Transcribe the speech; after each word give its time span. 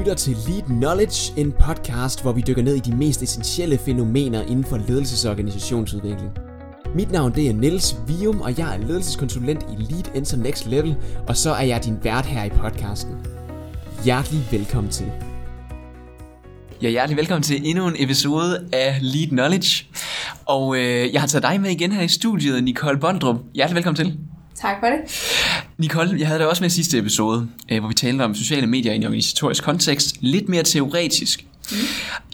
lytter 0.00 0.14
til 0.14 0.36
Lead 0.48 0.62
Knowledge, 0.62 1.40
en 1.40 1.52
podcast, 1.52 2.22
hvor 2.22 2.32
vi 2.32 2.40
dykker 2.40 2.62
ned 2.62 2.74
i 2.74 2.78
de 2.78 2.96
mest 2.96 3.22
essentielle 3.22 3.78
fænomener 3.78 4.42
inden 4.42 4.64
for 4.64 4.76
ledelses- 4.76 5.26
og 5.26 5.30
organisationsudvikling. 5.30 6.30
Mit 6.94 7.12
navn 7.12 7.34
det 7.34 7.48
er 7.48 7.52
Niels 7.52 7.96
Vium, 8.06 8.40
og 8.40 8.58
jeg 8.58 8.74
er 8.74 8.78
ledelseskonsulent 8.78 9.62
i 9.62 9.82
Lead 9.92 10.04
Enter 10.14 10.36
Next 10.36 10.66
Level, 10.66 10.96
og 11.28 11.36
så 11.36 11.50
er 11.50 11.62
jeg 11.62 11.84
din 11.84 11.98
vært 12.02 12.26
her 12.26 12.44
i 12.44 12.48
podcasten. 12.48 13.14
Hjertelig 14.04 14.48
velkommen 14.50 14.92
til. 14.92 15.06
Ja, 16.82 16.88
hjertelig 16.88 17.16
velkommen 17.16 17.42
til 17.42 17.60
endnu 17.64 17.88
en 17.88 17.96
episode 17.98 18.68
af 18.72 18.98
Lead 19.00 19.28
Knowledge. 19.28 19.86
Og 20.46 20.76
øh, 20.76 21.12
jeg 21.12 21.20
har 21.20 21.28
taget 21.28 21.42
dig 21.42 21.60
med 21.60 21.70
igen 21.70 21.92
her 21.92 22.02
i 22.02 22.08
studiet, 22.08 22.64
Nicole 22.64 22.98
Bondrup. 22.98 23.36
Hjertelig 23.54 23.74
velkommen 23.74 23.96
til. 23.96 24.18
Tak 24.54 24.76
for 24.80 24.86
det. 24.86 25.29
Nicole, 25.80 26.16
jeg 26.18 26.26
havde 26.26 26.38
dig 26.38 26.48
også 26.48 26.62
med 26.62 26.70
i 26.70 26.74
sidste 26.74 26.98
episode, 26.98 27.48
øh, 27.72 27.78
hvor 27.78 27.88
vi 27.88 27.94
talte 27.94 28.22
om 28.22 28.34
sociale 28.34 28.66
medier 28.66 28.92
i 28.92 28.96
en 28.96 29.04
organisatorisk 29.04 29.64
kontekst. 29.64 30.16
Lidt 30.20 30.48
mere 30.48 30.62
teoretisk. 30.62 31.46
Mm. 31.70 31.76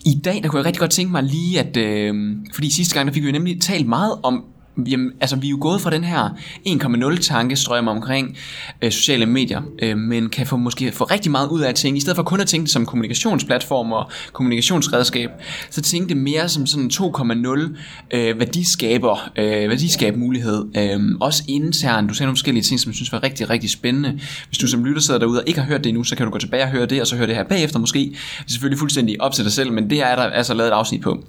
I 0.04 0.20
dag 0.24 0.42
der 0.42 0.48
kunne 0.48 0.58
jeg 0.58 0.66
rigtig 0.66 0.80
godt 0.80 0.90
tænke 0.90 1.12
mig 1.12 1.22
lige, 1.22 1.60
at... 1.60 1.76
Øh, 1.76 2.36
fordi 2.54 2.70
sidste 2.70 2.94
gang 2.94 3.08
der 3.08 3.14
fik 3.14 3.24
vi 3.24 3.32
nemlig 3.32 3.60
talt 3.60 3.88
meget 3.88 4.18
om 4.22 4.44
Jamen, 4.78 5.12
altså 5.20 5.36
vi 5.36 5.46
er 5.46 5.50
jo 5.50 5.58
gået 5.60 5.80
fra 5.80 5.90
den 5.90 6.04
her 6.04 6.28
1.0 6.68 7.22
tankestrøm 7.22 7.88
omkring 7.88 8.36
øh, 8.82 8.92
sociale 8.92 9.26
medier, 9.26 9.62
øh, 9.82 9.98
men 9.98 10.28
kan 10.28 10.46
få 10.46 10.56
måske 10.56 10.92
få 10.92 11.04
rigtig 11.04 11.30
meget 11.30 11.48
ud 11.48 11.60
af 11.60 11.68
at 11.68 11.74
tænke, 11.74 11.96
i 11.96 12.00
stedet 12.00 12.16
for 12.16 12.22
kun 12.22 12.40
at 12.40 12.46
tænke 12.46 12.64
det 12.64 12.72
som 12.72 12.86
kommunikationsplatform 12.86 13.92
og 13.92 14.10
kommunikationsredskab, 14.32 15.30
så 15.70 15.80
tænke 15.82 16.08
det 16.08 16.16
mere 16.16 16.48
som 16.48 16.66
sådan 16.66 16.90
2.0 16.92 18.16
øh, 18.16 18.38
værdiskaber, 18.38 19.30
øh, 19.36 19.68
værdiskab 19.68 20.16
mulighed, 20.16 20.64
øh, 20.76 21.00
også 21.20 21.42
internt. 21.48 22.08
Du 22.08 22.14
sagde 22.14 22.26
nogle 22.26 22.36
forskellige 22.36 22.62
ting, 22.62 22.80
som 22.80 22.90
jeg 22.90 22.94
synes 22.94 23.12
var 23.12 23.22
rigtig, 23.22 23.50
rigtig 23.50 23.70
spændende. 23.70 24.20
Hvis 24.48 24.58
du 24.58 24.66
som 24.66 24.84
lytter 24.84 25.02
sidder 25.02 25.20
derude 25.20 25.40
og 25.40 25.44
ikke 25.46 25.60
har 25.60 25.66
hørt 25.66 25.84
det 25.84 25.88
endnu, 25.88 26.04
så 26.04 26.16
kan 26.16 26.26
du 26.26 26.32
gå 26.32 26.38
tilbage 26.38 26.62
og 26.62 26.70
høre 26.70 26.86
det, 26.86 27.00
og 27.00 27.06
så 27.06 27.16
høre 27.16 27.26
det 27.26 27.34
her 27.34 27.44
bagefter 27.44 27.78
måske. 27.78 27.98
Det 27.98 28.44
er 28.46 28.50
selvfølgelig 28.50 28.78
fuldstændig 28.78 29.20
op 29.20 29.32
til 29.32 29.44
dig 29.44 29.52
selv, 29.52 29.72
men 29.72 29.90
det 29.90 30.02
er 30.02 30.16
der 30.16 30.22
altså 30.22 30.54
lavet 30.54 30.68
et 30.68 30.72
afsnit 30.72 31.00
på. 31.00 31.24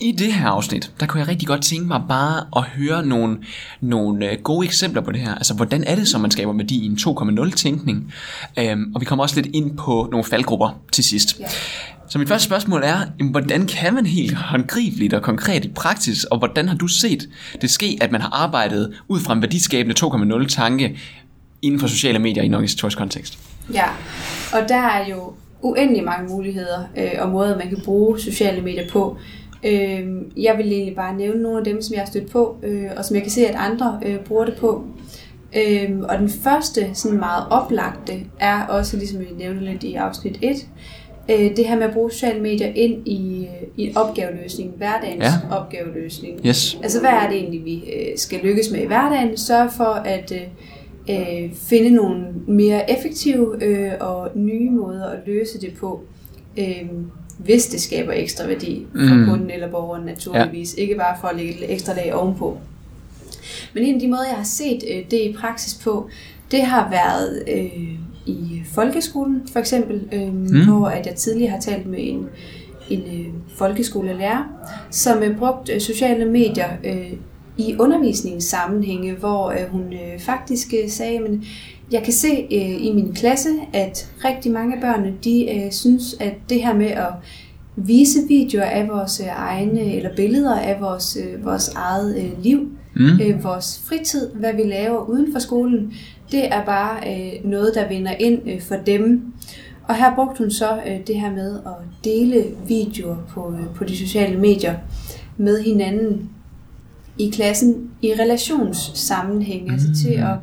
I 0.00 0.12
det 0.12 0.32
her 0.32 0.48
afsnit, 0.48 0.92
der 1.00 1.06
kunne 1.06 1.20
jeg 1.20 1.28
rigtig 1.28 1.48
godt 1.48 1.62
tænke 1.62 1.86
mig 1.86 2.02
bare 2.08 2.44
at 2.56 2.62
høre 2.62 3.06
nogle, 3.06 3.38
nogle 3.80 4.30
øh, 4.30 4.38
gode 4.42 4.66
eksempler 4.66 5.02
på 5.02 5.12
det 5.12 5.20
her. 5.20 5.34
Altså, 5.34 5.54
hvordan 5.54 5.84
er 5.84 5.94
det 5.94 6.08
så, 6.08 6.18
man 6.18 6.30
skaber 6.30 6.52
værdi 6.52 6.84
i 6.84 6.86
en 6.86 6.98
2.0-tænkning? 7.00 8.12
Øhm, 8.58 8.92
og 8.94 9.00
vi 9.00 9.04
kommer 9.04 9.22
også 9.22 9.40
lidt 9.40 9.54
ind 9.54 9.76
på 9.76 10.08
nogle 10.10 10.24
faldgrupper 10.24 10.80
til 10.92 11.04
sidst. 11.04 11.40
Ja. 11.40 11.44
Så 12.08 12.18
mit 12.18 12.28
første 12.28 12.44
spørgsmål 12.44 12.82
er, 12.84 12.98
hvordan 13.30 13.66
kan 13.66 13.94
man 13.94 14.06
helt 14.06 14.34
håndgribeligt 14.34 15.14
og 15.14 15.22
konkret 15.22 15.64
i 15.64 15.68
praksis, 15.68 16.24
og 16.24 16.38
hvordan 16.38 16.68
har 16.68 16.76
du 16.76 16.86
set 16.86 17.28
det 17.60 17.70
ske, 17.70 17.98
at 18.00 18.12
man 18.12 18.20
har 18.20 18.30
arbejdet 18.44 18.94
ud 19.08 19.20
fra 19.20 19.32
en 19.32 19.42
værdiskabende 19.42 19.94
2.0-tanke 20.06 20.98
inden 21.62 21.80
for 21.80 21.86
sociale 21.86 22.18
medier 22.18 22.42
i 22.42 22.46
en 22.46 22.54
organisatorisk 22.54 22.98
kontekst? 22.98 23.38
Ja, 23.72 23.86
og 24.52 24.68
der 24.68 24.76
er 24.76 25.08
jo 25.10 25.32
uendelig 25.62 26.04
mange 26.04 26.28
muligheder 26.28 26.84
øh, 26.96 27.10
og 27.18 27.28
måder, 27.28 27.58
man 27.58 27.68
kan 27.68 27.80
bruge 27.84 28.20
sociale 28.20 28.62
medier 28.62 28.88
på. 28.88 29.18
Øh, 29.64 30.06
jeg 30.36 30.54
vil 30.58 30.72
egentlig 30.72 30.96
bare 30.96 31.16
nævne 31.16 31.42
nogle 31.42 31.58
af 31.58 31.64
dem, 31.64 31.82
som 31.82 31.94
jeg 31.94 32.00
har 32.00 32.06
stødt 32.06 32.30
på, 32.30 32.56
øh, 32.62 32.90
og 32.96 33.04
som 33.04 33.14
jeg 33.14 33.22
kan 33.22 33.32
se, 33.32 33.46
at 33.46 33.54
andre 33.54 34.00
øh, 34.06 34.18
bruger 34.18 34.44
det 34.44 34.56
på. 34.56 34.84
Øh, 35.56 35.98
og 35.98 36.18
den 36.18 36.28
første, 36.28 36.90
sådan 36.94 37.18
meget 37.18 37.44
oplagte, 37.50 38.12
er 38.40 38.66
også, 38.66 38.96
ligesom 38.96 39.20
vi 39.20 39.26
nævnte 39.38 39.64
lidt 39.64 39.82
i 39.82 39.94
afsnit 39.94 40.38
1, 40.42 40.56
øh, 41.30 41.56
det 41.56 41.66
her 41.66 41.76
med 41.76 41.86
at 41.86 41.92
bruge 41.92 42.10
sociale 42.10 42.40
medier 42.40 42.72
ind 42.74 43.08
i, 43.08 43.46
øh, 43.46 43.68
i 43.76 43.92
opgaveløsning, 43.96 44.70
hverdagens 44.76 45.24
ja. 45.24 45.56
opgaveløsning. 45.56 46.40
Yes. 46.46 46.78
Altså, 46.82 47.00
hvad 47.00 47.10
er 47.10 47.28
det 47.28 47.36
egentlig, 47.36 47.64
vi 47.64 47.76
øh, 47.76 48.18
skal 48.18 48.40
lykkes 48.42 48.70
med 48.70 48.80
i 48.80 48.86
hverdagen? 48.86 49.36
Sørge 49.36 49.70
for 49.76 49.84
at 49.84 50.32
øh, 50.32 50.42
øh, 51.10 51.52
finde 51.54 51.90
nogle 51.90 52.24
mere 52.46 52.90
effektive 52.98 53.64
øh, 53.64 53.92
og 54.00 54.30
nye 54.34 54.70
måder 54.70 55.06
at 55.06 55.18
løse 55.26 55.60
det 55.60 55.74
på. 55.80 56.00
Øh, 56.58 56.86
hvis 57.38 57.66
det 57.66 57.80
skaber 57.80 58.12
ekstra 58.12 58.46
værdi 58.46 58.86
for 58.92 59.14
mm. 59.14 59.26
kunden 59.26 59.50
eller 59.50 59.70
borgeren 59.70 60.06
naturligvis. 60.06 60.74
Ja. 60.76 60.82
Ikke 60.82 60.94
bare 60.94 61.16
for 61.20 61.28
at 61.28 61.36
lægge 61.36 61.64
et 61.64 61.72
ekstra 61.72 61.94
lag 61.94 62.14
ovenpå. 62.14 62.58
Men 63.74 63.84
en 63.84 63.94
af 63.94 64.00
de 64.00 64.08
måder, 64.08 64.26
jeg 64.28 64.36
har 64.36 64.44
set 64.44 64.84
øh, 64.90 65.04
det 65.10 65.20
i 65.20 65.36
praksis 65.40 65.74
på, 65.74 66.08
det 66.50 66.62
har 66.62 66.90
været 66.90 67.42
øh, 67.48 67.98
i 68.26 68.62
folkeskolen 68.72 69.42
for 69.52 69.58
eksempel, 69.58 70.08
øh, 70.12 70.34
mm. 70.34 70.64
hvor 70.64 70.86
at 70.86 71.06
jeg 71.06 71.14
tidligere 71.14 71.50
har 71.50 71.60
talt 71.60 71.86
med 71.86 71.98
en, 72.00 72.26
en 72.90 73.00
øh, 73.00 73.26
folkeskolelærer, 73.56 74.44
som 74.90 75.22
øh, 75.22 75.38
brugte 75.38 75.72
øh, 75.72 75.80
sociale 75.80 76.24
medier 76.24 76.68
øh, 76.84 77.12
i 77.56 77.76
undervisningssammenhænge, 77.78 79.12
hvor 79.12 79.50
øh, 79.50 79.70
hun 79.70 79.92
øh, 79.92 80.20
faktisk 80.20 80.74
øh, 80.82 80.90
sagde, 80.90 81.20
men 81.20 81.44
jeg 81.92 82.02
kan 82.02 82.12
se 82.12 82.46
øh, 82.52 82.86
i 82.86 82.92
min 82.94 83.12
klasse, 83.14 83.48
at 83.72 84.12
rigtig 84.24 84.52
mange 84.52 84.74
af 84.74 84.80
børnene, 84.80 85.14
de 85.24 85.50
øh, 85.54 85.72
synes, 85.72 86.16
at 86.20 86.34
det 86.48 86.62
her 86.62 86.74
med 86.74 86.86
at 86.86 87.12
vise 87.76 88.18
videoer 88.28 88.64
af 88.64 88.88
vores 88.88 89.20
øh, 89.20 89.26
egne, 89.26 89.96
eller 89.96 90.16
billeder 90.16 90.60
af 90.60 90.80
vores, 90.80 91.16
øh, 91.16 91.44
vores 91.44 91.68
eget 91.68 92.16
øh, 92.16 92.42
liv, 92.42 92.68
mm. 92.96 93.20
øh, 93.22 93.44
vores 93.44 93.82
fritid, 93.88 94.30
hvad 94.34 94.52
vi 94.54 94.62
laver 94.62 95.04
uden 95.04 95.32
for 95.32 95.38
skolen, 95.38 95.92
det 96.32 96.54
er 96.54 96.64
bare 96.64 96.96
øh, 97.06 97.50
noget, 97.50 97.74
der 97.74 97.88
vinder 97.88 98.12
ind 98.12 98.40
øh, 98.48 98.62
for 98.62 98.76
dem. 98.76 99.32
Og 99.88 99.94
her 99.94 100.14
brugte 100.14 100.38
hun 100.38 100.50
så 100.50 100.80
øh, 100.86 101.06
det 101.06 101.20
her 101.20 101.30
med 101.30 101.58
at 101.66 102.04
dele 102.04 102.44
videoer 102.68 103.16
på, 103.28 103.52
øh, 103.52 103.74
på 103.74 103.84
de 103.84 103.96
sociale 103.96 104.38
medier 104.40 104.74
med 105.36 105.62
hinanden 105.62 106.30
i 107.18 107.30
klassen 107.30 107.90
i 108.02 108.12
relationssammenhæng, 108.12 109.64
mm. 109.64 109.72
altså 109.72 109.88
til 110.02 110.12
at 110.12 110.34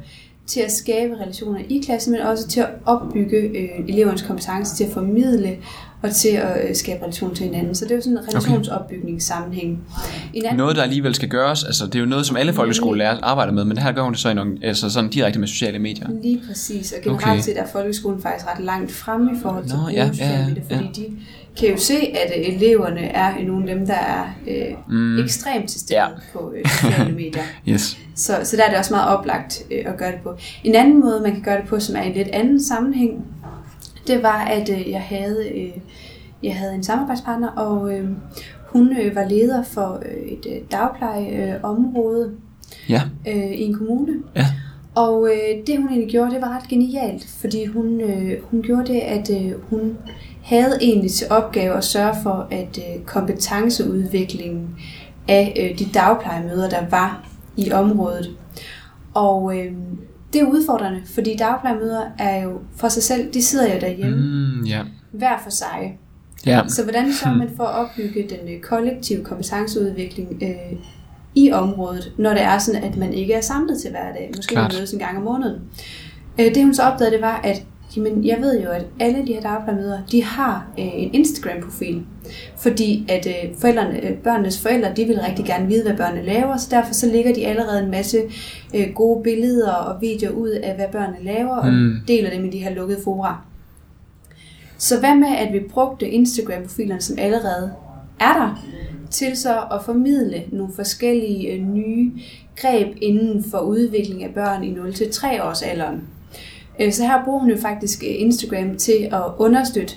til 0.47 0.59
at 0.59 0.71
skabe 0.71 1.15
relationer 1.15 1.59
i 1.69 1.81
klassen, 1.85 2.11
men 2.11 2.21
også 2.21 2.47
til 2.47 2.59
at 2.59 2.69
opbygge 2.85 3.37
øh, 3.37 3.69
elevernes 3.87 4.21
kompetence 4.21 4.75
til 4.75 4.83
at 4.83 4.91
formidle 4.91 5.57
og 6.03 6.11
til 6.11 6.29
at 6.29 6.69
øh, 6.69 6.75
skabe 6.75 7.03
relation 7.03 7.35
til 7.35 7.45
hinanden. 7.45 7.75
Så 7.75 7.85
det 7.85 7.91
er 7.91 7.95
jo 7.95 8.01
sådan 8.01 8.17
en 8.17 8.27
relationsopbygningssammenhæng. 8.27 9.79
En 10.33 10.45
anden... 10.45 10.57
Noget, 10.57 10.75
der 10.75 10.83
alligevel 10.83 11.15
skal 11.15 11.29
gøres, 11.29 11.63
altså 11.63 11.85
det 11.85 11.95
er 11.95 11.99
jo 11.99 12.05
noget, 12.05 12.25
som 12.25 12.37
alle 12.37 12.53
folkeskolelærer 12.53 13.19
arbejder 13.21 13.53
med, 13.53 13.65
men 13.65 13.75
det 13.75 13.83
her 13.83 13.91
gør 13.91 14.01
hun 14.01 14.11
det 14.11 14.19
så 14.19 14.29
i 14.29 14.33
nogle, 14.33 14.57
altså 14.61 14.89
sådan 14.89 15.09
direkte 15.09 15.39
med 15.39 15.47
sociale 15.47 15.79
medier. 15.79 16.07
Lige 16.23 16.41
præcis, 16.47 16.91
og 16.91 17.03
generelt 17.03 17.25
okay. 17.25 17.41
set 17.41 17.59
er 17.59 17.67
folkeskolen 17.71 18.21
faktisk 18.21 18.45
ret 18.47 18.63
langt 18.63 18.91
fremme 18.91 19.31
i 19.31 19.39
forhold 19.41 19.65
til 19.65 19.77
Nå, 19.77 19.89
ja, 19.89 20.07
sociale 20.11 20.45
medier, 20.47 20.63
fordi 20.69 21.01
ja. 21.01 21.07
de 21.07 21.17
kan 21.59 21.69
jo 21.69 21.77
se, 21.77 21.93
at 21.93 22.33
øh, 22.39 22.55
eleverne 22.55 23.01
er 23.01 23.45
nogle 23.45 23.69
af 23.69 23.75
dem, 23.75 23.85
der 23.85 23.93
er 23.93 24.23
øh, 24.47 24.95
mm. 24.95 25.19
ekstremt 25.19 25.69
til 25.69 25.79
stede 25.79 25.99
ja. 25.99 26.07
på 26.33 26.53
øh, 26.57 26.71
sociale 26.71 27.15
medier. 27.15 27.43
yes. 27.69 27.97
Så, 28.16 28.40
så 28.44 28.57
der 28.57 28.63
er 28.63 28.69
det 28.69 28.78
også 28.78 28.94
meget 28.94 29.18
oplagt 29.18 29.63
øh, 29.72 29.84
at 29.85 29.97
gøre 29.97 30.12
det 30.12 30.19
på. 30.24 30.35
En 30.63 30.75
anden 30.75 31.00
måde, 31.00 31.22
man 31.22 31.31
kan 31.31 31.41
gøre 31.41 31.57
det 31.57 31.68
på, 31.68 31.79
som 31.79 31.96
er 31.96 32.01
i 32.01 32.07
en 32.07 32.13
lidt 32.13 32.28
anden 32.28 32.63
sammenhæng, 32.63 33.25
det 34.07 34.24
var, 34.24 34.46
at 34.46 34.69
øh, 34.69 34.90
jeg 34.90 35.01
havde 35.01 35.50
øh, 35.56 35.72
jeg 36.44 36.56
havde 36.56 36.75
en 36.75 36.84
samarbejdspartner, 36.84 37.50
og 37.50 37.94
øh, 37.94 38.09
hun 38.68 38.97
øh, 38.97 39.16
var 39.16 39.25
leder 39.25 39.63
for 39.63 40.01
øh, 40.06 40.28
et 40.28 40.46
øh, 40.50 40.62
dagplejeområde 40.72 42.25
øh, 42.25 42.91
ja. 42.91 43.01
øh, 43.28 43.51
i 43.51 43.62
en 43.62 43.74
kommune. 43.74 44.13
Ja. 44.35 44.45
Og 44.95 45.30
øh, 45.30 45.68
det 45.68 45.78
hun 45.78 45.88
egentlig 45.88 46.09
gjorde, 46.09 46.31
det 46.31 46.41
var 46.41 46.57
ret 46.57 46.68
genialt, 46.68 47.28
fordi 47.40 47.66
hun, 47.66 48.01
øh, 48.01 48.41
hun 48.44 48.62
gjorde 48.62 48.94
det, 48.94 49.00
at 49.00 49.30
øh, 49.30 49.51
hun 49.69 49.97
havde 50.44 50.78
egentlig 50.81 51.12
til 51.12 51.28
opgave 51.30 51.74
at 51.74 51.84
sørge 51.84 52.16
for, 52.24 52.47
at 52.51 52.78
øh, 52.78 53.03
kompetenceudviklingen 53.06 54.69
af 55.28 55.53
øh, 55.59 55.80
de 55.80 55.85
dagplejemøder, 55.94 56.69
der 56.69 56.90
var 56.90 57.30
i 57.57 57.71
området. 57.71 58.31
Og 59.13 59.57
øh, 59.57 59.71
det 60.33 60.41
er 60.41 60.45
udfordrende, 60.45 61.01
fordi 61.05 61.35
dagplejemøder 61.35 62.05
er 62.19 62.43
jo 62.43 62.59
for 62.75 62.87
sig 62.87 63.03
selv, 63.03 63.33
de 63.33 63.43
sidder 63.43 63.73
jo 63.73 63.79
derhjemme, 63.79 64.15
mm, 64.15 64.67
yeah. 64.67 64.85
hver 65.11 65.39
for 65.43 65.49
sig. 65.49 65.97
Yeah. 66.47 66.69
Så 66.69 66.83
hvordan 66.83 67.13
så 67.13 67.29
man 67.39 67.49
for 67.55 67.63
at 67.63 67.75
opbygge 67.75 68.27
den 68.29 68.53
øh, 68.53 68.61
kollektive 68.61 69.23
kompetenceudvikling 69.23 70.43
øh, 70.43 70.79
i 71.35 71.51
området, 71.51 72.13
når 72.17 72.29
det 72.29 72.41
er 72.41 72.57
sådan, 72.57 72.83
at 72.83 72.97
man 72.97 73.13
ikke 73.13 73.33
er 73.33 73.41
samlet 73.41 73.81
til 73.81 73.91
hverdag, 73.91 74.31
måske 74.35 74.55
man 74.55 74.71
mødes 74.77 74.93
en 74.93 74.99
gang 74.99 75.17
om 75.17 75.23
måneden. 75.23 75.61
Øh, 76.39 76.55
det 76.55 76.63
hun 76.63 76.73
så 76.73 76.83
opdagede, 76.83 77.13
det 77.13 77.21
var, 77.21 77.41
at 77.43 77.63
jamen, 77.98 78.25
jeg 78.25 78.38
ved 78.42 78.62
jo, 78.62 78.69
at 78.69 78.86
alle 79.00 79.28
de 79.28 79.34
her 79.34 79.42
dagplejemødre, 79.42 80.04
de 80.12 80.24
har 80.24 80.68
øh, 80.80 80.86
en 80.94 81.13
Instagram-profil. 81.13 82.04
Fordi 82.57 83.06
at 83.10 83.28
øh, 83.28 83.56
forældrene, 83.57 84.10
øh, 84.10 84.18
børnenes 84.18 84.60
forældre, 84.60 84.94
de 84.95 85.06
vil 85.06 85.19
rigtig 85.19 85.45
gerne 85.45 85.68
vide, 85.68 85.84
hvad 85.84 85.98
børnene 85.98 86.25
laver, 86.25 86.57
så 86.57 86.68
derfor 86.72 86.94
så 86.94 87.07
lægger 87.07 87.34
de 87.34 87.48
allerede 87.48 87.84
en 87.84 87.92
masse 87.92 88.18
øh, 88.75 88.88
gode 88.95 89.24
billeder 89.24 89.72
og 89.72 90.01
videoer 90.01 90.31
ud 90.31 90.50
af, 90.50 90.75
hvad 90.75 90.88
børnene 90.92 91.24
laver, 91.24 91.56
og 91.56 91.74
mm. 91.74 91.95
deler 92.07 92.30
dem 92.30 92.45
i 92.45 92.50
de 92.50 92.57
her 92.57 92.74
lukkede 92.74 93.00
fora. 93.04 93.42
Så 94.78 95.00
hvad 95.00 95.16
med, 95.16 95.36
at 95.38 95.54
vi 95.54 95.60
brugte 95.60 96.10
Instagram-profilerne, 96.10 97.01
som 97.01 97.18
allerede 97.19 97.72
er 98.19 98.34
der, 98.34 98.66
til 99.12 99.38
så 99.38 99.60
at 99.72 99.84
formidle 99.86 100.44
nogle 100.51 100.74
forskellige 100.74 101.51
øh, 101.51 101.62
nye 101.62 102.12
greb 102.56 102.98
inden 103.01 103.44
for 103.51 103.60
udvikling 103.60 104.24
af 104.24 104.34
børn 104.34 104.63
i 104.63 104.74
0-3 104.74 105.44
års 105.44 105.62
alderen. 105.62 106.01
Øh, 106.79 106.93
så 106.93 107.03
her 107.03 107.23
bruger 107.25 107.39
hun 107.39 107.49
jo 107.49 107.57
faktisk 107.61 108.03
øh, 108.03 108.21
Instagram 108.21 108.77
til 108.77 109.09
at 109.11 109.23
understøtte 109.37 109.93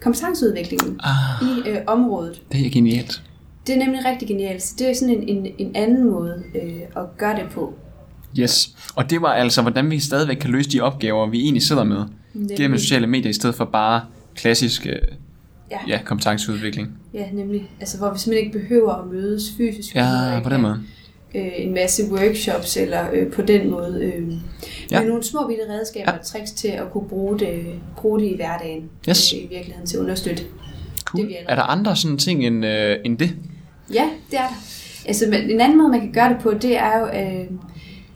kompetenceudviklingen 0.00 1.00
ah, 1.02 1.48
i 1.48 1.68
øh, 1.70 1.78
området. 1.86 2.42
Det 2.52 2.66
er 2.66 2.70
genialt. 2.70 3.22
Det 3.66 3.74
er 3.74 3.78
nemlig 3.78 4.00
rigtig 4.04 4.28
genialt. 4.28 4.62
Så 4.62 4.74
det 4.78 4.90
er 4.90 4.94
sådan 4.94 5.14
en, 5.14 5.28
en, 5.28 5.46
en 5.58 5.76
anden 5.76 6.10
måde 6.10 6.42
øh, 6.62 6.80
at 6.96 7.16
gøre 7.18 7.36
det 7.36 7.50
på. 7.50 7.74
Yes, 8.38 8.76
og 8.94 9.10
det 9.10 9.22
var 9.22 9.32
altså, 9.32 9.62
hvordan 9.62 9.90
vi 9.90 10.00
stadigvæk 10.00 10.36
kan 10.36 10.50
løse 10.50 10.70
de 10.70 10.80
opgaver, 10.80 11.26
vi 11.26 11.40
egentlig 11.40 11.62
sidder 11.62 11.84
med 11.84 12.04
gennem 12.56 12.78
sociale 12.78 13.06
medier, 13.06 13.30
i 13.30 13.32
stedet 13.32 13.54
for 13.54 13.64
bare 13.64 14.00
klassisk 14.34 14.86
øh, 14.86 14.98
Ja. 15.72 15.78
ja, 15.88 16.00
kompetenceudvikling. 16.04 16.88
Ja, 17.14 17.30
nemlig. 17.32 17.70
Altså, 17.80 17.98
hvor 17.98 18.12
vi 18.12 18.18
simpelthen 18.18 18.46
ikke 18.46 18.58
behøver 18.58 18.92
at 18.92 19.06
mødes 19.12 19.52
fysisk. 19.56 19.94
Ja, 19.94 20.40
på 20.44 20.50
den 20.50 20.62
måde. 20.62 20.80
Øh, 21.34 21.50
en 21.56 21.74
masse 21.74 22.02
workshops, 22.10 22.76
eller 22.76 23.04
øh, 23.12 23.32
på 23.32 23.42
den 23.42 23.70
måde. 23.70 24.00
Øh, 24.02 24.32
Ja. 24.92 25.00
Med 25.00 25.08
nogle 25.08 25.22
små 25.24 25.46
bitte 25.46 25.62
redskaber 25.70 26.12
Ja. 26.12 26.18
og 26.18 26.24
tricks 26.24 26.50
til 26.52 26.68
at 26.68 26.92
kunne 26.92 27.08
bruge 27.08 27.38
det, 27.38 27.64
bruge 27.96 28.20
det 28.20 28.26
i 28.26 28.36
hverdagen. 28.36 28.90
Yes. 29.08 29.32
Øh, 29.32 29.38
I 29.38 29.46
virkeligheden 29.50 29.86
til 29.86 29.96
at 29.96 30.00
understøtte. 30.00 30.42
Cool. 31.04 31.26
Det. 31.26 31.36
Er 31.48 31.54
der 31.54 31.62
andre 31.62 31.96
sådan 31.96 32.18
ting 32.18 32.46
end, 32.46 32.66
øh, 32.66 32.96
end 33.04 33.18
det? 33.18 33.30
Ja, 33.94 34.04
det 34.30 34.38
er 34.38 34.42
der. 34.42 34.54
Altså, 35.06 35.24
men 35.30 35.50
en 35.50 35.60
anden 35.60 35.78
måde, 35.78 35.88
man 35.90 36.00
kan 36.00 36.12
gøre 36.12 36.28
det 36.28 36.36
på, 36.42 36.54
det 36.54 36.76
er 36.78 36.98
jo, 36.98 37.06
øh, 37.06 37.46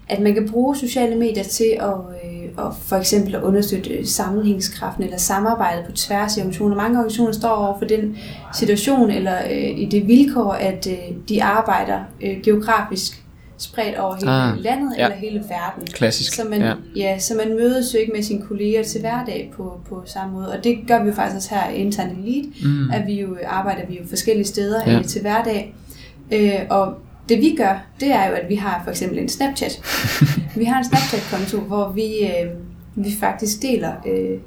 at 0.09 0.21
man 0.21 0.35
kan 0.35 0.49
bruge 0.51 0.77
sociale 0.77 1.17
medier 1.17 1.43
til 1.45 1.77
at, 1.81 1.89
øh, 2.25 2.67
at 2.67 2.73
for 2.83 2.97
eksempel 2.97 3.35
at 3.35 3.43
understøtte 3.43 3.91
øh, 3.91 4.07
sammenhængskraften 4.07 5.05
eller 5.05 5.17
samarbejdet 5.19 5.85
på 5.87 5.93
tværs 5.93 6.37
i 6.37 6.41
organisationer. 6.41 6.77
Mange 6.77 6.99
organisationer 6.99 7.33
står 7.33 7.49
over 7.49 7.79
for 7.79 7.85
den 7.85 8.17
situation 8.55 9.11
eller 9.11 9.39
øh, 9.51 9.79
i 9.81 9.89
det 9.91 10.07
vilkår, 10.09 10.53
at 10.53 10.87
øh, 10.91 11.17
de 11.29 11.43
arbejder 11.45 12.01
øh, 12.23 12.37
geografisk 12.43 13.23
spredt 13.59 13.99
over 13.99 14.15
hele 14.17 14.31
Ah, 14.31 14.59
landet 14.59 14.95
ja. 14.99 15.05
eller 15.05 15.17
hele 15.17 15.39
verden. 15.49 15.87
Klassisk. 15.93 16.35
Så 16.35 16.43
man, 16.51 16.61
Ja. 16.61 16.75
ja. 16.97 17.19
Så 17.19 17.35
man 17.35 17.57
mødes 17.57 17.95
jo 17.95 17.99
ikke 17.99 18.13
med 18.13 18.23
sine 18.23 18.43
kolleger 18.43 18.83
til 18.83 19.01
hverdag 19.01 19.53
på, 19.57 19.81
på 19.89 20.03
samme 20.07 20.33
måde. 20.35 20.53
Og 20.53 20.65
det 20.65 20.79
gør 20.89 21.03
vi 21.03 21.09
jo 21.09 21.15
faktisk 21.15 21.37
også 21.37 21.55
her 21.55 21.69
internt 21.71 22.13
i 22.19 22.23
Elite, 22.23 22.49
Mm. 22.69 22.91
at 22.91 23.07
vi 23.07 23.21
jo 23.21 23.37
arbejder 23.47 23.87
vi 23.89 23.99
jo 23.99 24.03
forskellige 24.09 24.47
steder 24.47 24.91
ja. 24.93 25.03
til 25.03 25.21
hverdag. 25.21 25.75
Øh, 26.33 26.61
og 26.71 26.95
det 27.29 27.39
vi 27.41 27.55
gør, 27.57 27.85
det 28.01 28.13
er 28.13 28.29
jo, 28.29 28.35
at 28.35 28.49
vi 28.49 28.55
har 28.55 28.81
for 28.85 28.91
eksempel 28.91 29.19
en 29.19 29.29
Snapchat. 29.29 29.81
vi 30.57 30.65
har 30.65 30.79
en 30.79 30.85
Snapchat-konto, 30.85 31.59
hvor 31.61 31.93
vi, 31.93 32.05
øh, 32.21 32.51
vi 32.95 33.11
faktisk 33.21 33.63
deler 33.63 33.93
øh, 34.07 34.39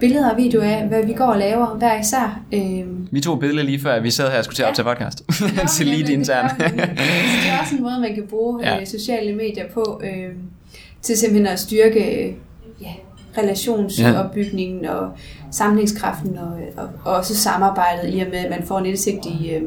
billeder 0.00 0.30
og 0.30 0.36
videoer 0.36 0.64
af, 0.64 0.88
hvad 0.88 1.06
vi 1.06 1.12
går 1.12 1.24
og 1.24 1.38
laver 1.38 1.66
hver 1.66 2.00
især. 2.00 2.40
Øh, 2.52 3.12
Vi 3.12 3.20
tog 3.20 3.40
billeder 3.40 3.62
lige 3.62 3.80
før, 3.80 3.92
at 3.92 4.02
vi 4.02 4.10
sad 4.10 4.30
her 4.30 4.38
og 4.38 4.44
skulle 4.44 4.56
til 4.56 4.62
at 4.62 4.66
Ja. 4.66 4.70
optage 4.70 4.96
podcast. 4.96 5.22
Nå, 5.40 5.46
til 5.76 5.86
jamen, 5.86 5.98
lige 5.98 6.06
det 6.06 6.12
internt. 6.18 6.50
Så 6.50 6.64
det 6.68 6.80
er 7.52 7.60
også 7.62 7.76
en 7.76 7.82
måde, 7.82 8.00
man 8.00 8.14
kan 8.14 8.24
bruge 8.30 8.60
Ja. 8.62 8.74
ja. 8.74 8.80
øh, 8.80 8.86
sociale 8.86 9.36
medier 9.36 9.64
på, 9.74 10.00
øh, 10.04 10.32
til 11.02 11.16
simpelthen 11.16 11.46
at 11.46 11.60
styrke 11.60 12.24
øh, 12.28 12.32
ja, 12.80 12.90
relationsopbygningen 13.42 14.84
og 14.86 15.10
samlingskraften 15.50 16.38
og, 16.38 16.52
og, 16.76 16.88
og 17.04 17.14
også 17.16 17.36
samarbejdet 17.36 18.14
i 18.14 18.20
og 18.20 18.26
med, 18.30 18.38
at 18.38 18.50
man 18.50 18.62
får 18.66 18.78
en 18.78 18.86
indsigt 18.86 19.26
i, 19.26 19.50
øh, 19.50 19.62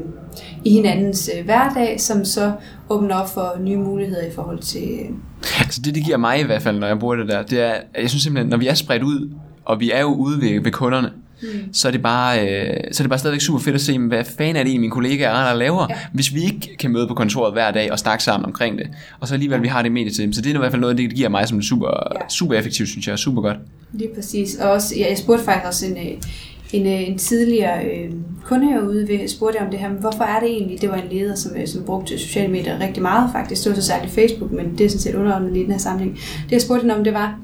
i 0.64 0.70
hinandens 0.72 1.30
øh, 1.38 1.44
hverdag, 1.44 2.00
som 2.00 2.24
så 2.24 2.52
åbner 2.90 3.14
op 3.14 3.28
for 3.30 3.56
nye 3.60 3.76
muligheder 3.76 4.26
i 4.26 4.30
forhold 4.34 4.58
til... 4.58 4.82
Øh, 5.00 5.06
Altså 5.60 5.80
det, 5.84 5.94
det 5.94 6.04
giver 6.04 6.16
mig 6.16 6.40
i 6.40 6.42
hvert 6.42 6.62
fald, 6.62 6.78
når 6.78 6.86
jeg 6.86 6.98
bruger 6.98 7.14
det 7.16 7.28
der, 7.28 7.42
det 7.42 7.60
er, 7.60 7.70
at 7.94 8.02
jeg 8.02 8.10
synes 8.10 8.22
simpelthen, 8.22 8.50
når 8.50 8.56
vi 8.56 8.66
er 8.66 8.74
spredt 8.74 9.02
ud, 9.02 9.30
og 9.68 9.80
vi 9.80 9.90
er 9.90 10.00
jo 10.00 10.14
ude 10.14 10.40
ved, 10.40 10.60
ved 10.60 10.72
kunderne, 10.72 11.10
mm. 11.42 11.48
så, 11.72 11.88
er 11.88 11.92
det 11.92 12.02
bare, 12.02 12.40
øh, 12.40 12.76
så 12.92 13.02
er 13.02 13.04
det 13.04 13.08
bare 13.08 13.18
stadigvæk 13.18 13.40
super 13.40 13.58
fedt 13.58 13.74
at 13.74 13.80
se, 13.80 13.98
hvad 13.98 14.24
fanden 14.24 14.56
er 14.56 14.62
det 14.62 14.70
egentlig, 14.70 14.80
mine 14.80 14.90
kollegaer 14.90 15.30
er, 15.30 15.48
der 15.48 15.54
laver, 15.54 15.86
ja. 15.90 15.98
Hvis 16.12 16.34
vi 16.34 16.44
ikke 16.44 16.76
kan 16.76 16.90
møde 16.90 17.08
på 17.08 17.14
kontoret 17.14 17.52
hver 17.52 17.70
dag 17.70 17.92
og 17.92 17.98
snakke 17.98 18.24
sammen 18.24 18.46
omkring 18.46 18.78
det. 18.78 18.86
Og 19.20 19.28
så 19.28 19.34
alligevel, 19.34 19.62
vi 19.62 19.68
har 19.68 19.82
det 19.82 19.92
medie 19.92 20.10
til 20.10 20.24
dem. 20.24 20.32
Så 20.32 20.40
det 20.40 20.50
er 20.50 20.54
i 20.54 20.58
hvert 20.58 20.70
fald 20.70 20.80
noget, 20.80 20.98
det 20.98 21.14
giver 21.14 21.28
mig 21.28 21.48
som 21.48 21.62
super, 21.62 21.88
ja. 22.14 22.28
Super 22.28 22.54
effektivt, 22.54 22.88
synes 22.88 23.08
jeg, 23.08 23.18
super 23.18 23.42
godt. 23.42 23.56
Lige 23.92 24.10
præcis. 24.14 24.56
Og 24.56 24.70
også, 24.70 24.94
ja, 24.98 25.06
jeg 25.08 25.18
spurgte 25.18 25.44
faktisk 25.44 25.66
også 25.66 25.86
en, 25.86 25.96
øh, 25.96 26.22
en, 26.72 26.86
øh, 26.86 27.08
en 27.08 27.18
tidligere 27.18 27.84
øh, 27.84 28.10
kunde 28.44 28.66
herude 28.66 29.08
ved, 29.08 29.28
spurgte 29.28 29.58
om 29.58 29.70
det 29.70 29.78
her, 29.80 29.88
men 29.88 29.98
hvorfor 29.98 30.24
er 30.24 30.40
det 30.40 30.48
egentlig, 30.48 30.80
det 30.80 30.88
var 30.88 30.96
en 30.96 31.08
leder, 31.10 31.34
som, 31.34 31.56
øh, 31.56 31.66
som 31.66 31.84
brugte 31.84 32.18
sociale 32.18 32.52
medier 32.52 32.80
rigtig 32.80 33.02
meget 33.02 33.30
faktisk, 33.32 33.64
det 33.64 33.70
var 33.70 33.76
så 33.76 33.86
særligt 33.86 34.14
Facebook, 34.14 34.52
men 34.52 34.78
det 34.78 34.86
er 34.86 34.88
sådan 34.88 35.00
set 35.00 35.14
underordnet 35.14 35.56
i 35.56 35.62
den 35.62 35.70
her 35.70 35.78
sammenhæng. 35.78 36.14
Det 36.44 36.52
jeg 36.52 36.60
spurgte 36.60 36.82
hende 36.82 36.94
om, 36.94 37.04
det 37.04 37.14
var, 37.14 37.38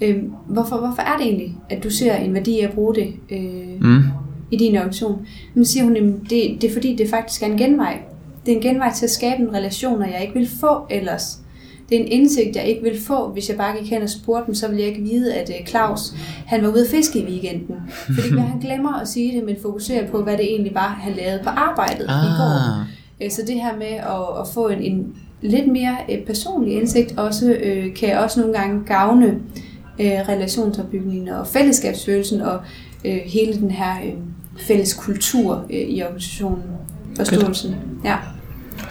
øh, 0.00 0.16
hvorfor, 0.48 0.76
hvorfor 0.76 1.02
er 1.02 1.16
det 1.18 1.26
egentlig, 1.26 1.54
at 1.70 1.84
du 1.84 1.90
ser 1.90 2.14
en 2.16 2.34
værdi 2.34 2.50
i 2.56 2.60
at 2.60 2.72
bruge 2.72 2.94
det 2.94 3.14
øh, 3.30 3.80
Mm. 3.80 4.02
i 4.50 4.56
din 4.56 4.76
organisation? 4.76 5.26
Men 5.54 5.64
siger 5.64 5.84
hun, 5.84 5.94
det, 6.30 6.58
det 6.60 6.64
er 6.64 6.72
fordi, 6.72 6.94
det 6.96 7.10
faktisk 7.10 7.42
er 7.42 7.46
en 7.46 7.58
genvej. 7.58 7.98
Det 8.46 8.52
er 8.52 8.56
en 8.56 8.62
genvej 8.62 8.92
til 8.92 9.04
at 9.06 9.10
skabe 9.10 9.42
en 9.42 9.54
relationer, 9.54 10.06
jeg 10.06 10.22
ikke 10.22 10.34
vil 10.34 10.48
få 10.60 10.86
ellers. 10.90 11.38
Det 11.88 11.96
er 12.00 12.02
en 12.04 12.08
indsigt, 12.12 12.56
jeg 12.56 12.64
ikke 12.64 12.82
vil 12.82 13.00
få, 13.00 13.28
hvis 13.28 13.48
jeg 13.48 13.56
bare 13.56 13.76
gik 13.80 13.90
hen 13.90 14.02
og 14.02 14.08
spurgte 14.10 14.46
dem, 14.46 14.54
så 14.54 14.68
ville 14.68 14.80
jeg 14.82 14.88
ikke 14.88 15.02
vide, 15.02 15.34
at 15.34 15.50
øh, 15.60 15.66
Claus, 15.66 16.14
han 16.46 16.62
var 16.62 16.68
ude 16.68 16.80
at 16.84 16.90
fiske 16.90 17.18
i 17.18 17.24
weekenden. 17.24 17.76
Fordi 17.88 18.28
han 18.52 18.60
glemmer 18.60 19.00
at 19.00 19.08
sige 19.08 19.36
det, 19.36 19.44
men 19.44 19.56
fokuserer 19.62 20.06
på, 20.10 20.22
hvad 20.22 20.32
det 20.36 20.44
egentlig 20.44 20.74
var, 20.74 20.98
han 21.00 21.12
lavede 21.16 21.40
på 21.44 21.48
arbejdet 21.50 22.04
i 22.04 22.30
går. 22.38 22.80
Ah, 22.80 22.86
Øh, 23.22 23.30
Så 23.30 23.42
det 23.46 23.54
her 23.54 23.76
med 23.78 23.86
at, 23.86 24.40
at 24.40 24.48
få 24.54 24.68
en, 24.68 24.82
en 24.82 25.14
lidt 25.42 25.68
mere 25.68 25.96
øh, 26.12 26.18
personlig 26.26 26.74
indsigt, 26.74 27.18
også, 27.18 27.52
øh, 27.62 27.94
kan 27.94 28.18
også 28.18 28.40
nogle 28.40 28.58
gange 28.58 28.80
gavne 28.86 29.38
øh, 30.00 30.28
relationsopbygningen 30.28 31.28
og 31.28 31.46
fællesskabsfølelsen 31.46 32.40
og 32.40 32.60
øh, 33.04 33.18
hele 33.26 33.54
den 33.54 33.70
her 33.70 33.94
øh, 34.04 34.12
fælles 34.58 34.94
kultur 34.94 35.64
øh, 35.70 35.76
i 35.76 36.02
organisationen. 36.02 36.64
Forståelsen. 37.16 37.76
Ja. 38.04 38.16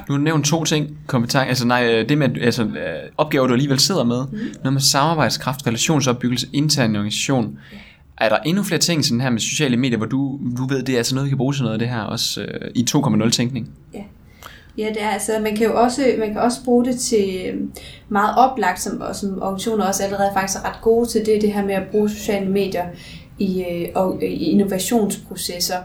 Du 0.08 0.14
har 0.14 0.20
nævnt 0.20 0.46
to 0.46 0.64
ting. 0.64 0.98
Kompetence, 1.08 1.48
altså 1.48 1.68
nej, 1.68 1.88
øh, 1.88 2.10
det 2.10 2.18
med 2.18 2.30
altså, 2.42 2.64
øh, 2.64 2.70
opgaver, 3.18 3.48
du 3.48 3.54
alligevel 3.54 3.80
sidder 3.80 4.04
med. 4.04 4.26
Mm. 4.32 4.38
Noget 4.64 4.74
med 4.74 4.82
samarbejdskraft, 4.82 5.68
relationsopbyggelse, 5.68 6.48
intern 6.54 6.96
organisation. 6.96 7.60
Er 8.18 8.30
der 8.30 8.38
endnu 8.38 8.64
flere 8.64 8.80
ting 8.80 9.06
sådan 9.06 9.22
her 9.22 9.30
med 9.30 9.40
sociale 9.40 9.78
medier, 9.78 9.98
hvor 9.98 10.06
du, 10.06 10.40
du 10.58 10.68
ved, 10.68 10.84
det 10.84 10.94
er 10.94 10.98
altså 10.98 11.16
noget, 11.16 11.26
vi 11.26 11.30
kan 11.30 11.38
bruge 11.38 11.54
til 11.54 11.64
noget 11.64 11.74
af 11.74 11.80
det 11.80 11.90
her, 11.90 12.02
også 12.02 12.42
øh, 12.42 12.72
i 12.76 12.86
2.0-tænkning? 12.90 13.70
Ja, 13.94 14.00
det 14.78 15.02
er 15.02 15.10
altså, 15.10 15.40
man 15.40 15.56
kan 15.56 15.68
jo 15.68 15.82
også, 15.82 16.16
man 16.20 16.34
kan 16.34 16.42
også 16.42 16.64
bruge 16.66 16.86
det 16.86 17.00
til 17.00 17.42
øh, 17.46 17.62
meget 18.10 18.38
oplagt, 18.38 18.82
som, 18.82 19.02
og 19.02 19.16
som 19.16 19.42
organisationer 19.42 19.86
også 19.86 20.04
allerede 20.04 20.30
faktisk 20.34 20.60
er 20.60 20.70
ret 20.70 20.82
gode 20.82 21.10
til, 21.10 21.26
det 21.26 21.36
er 21.36 21.40
det 21.40 21.54
her 21.54 21.66
med 21.66 21.76
at 21.76 21.84
bruge 21.92 22.10
sociale 22.10 22.50
medier 22.50 22.86
i, 23.40 23.64
øh, 23.64 23.88
og, 23.96 24.16
øh, 24.16 24.30
i 24.30 24.44
innovationsprocesser. 24.44 25.78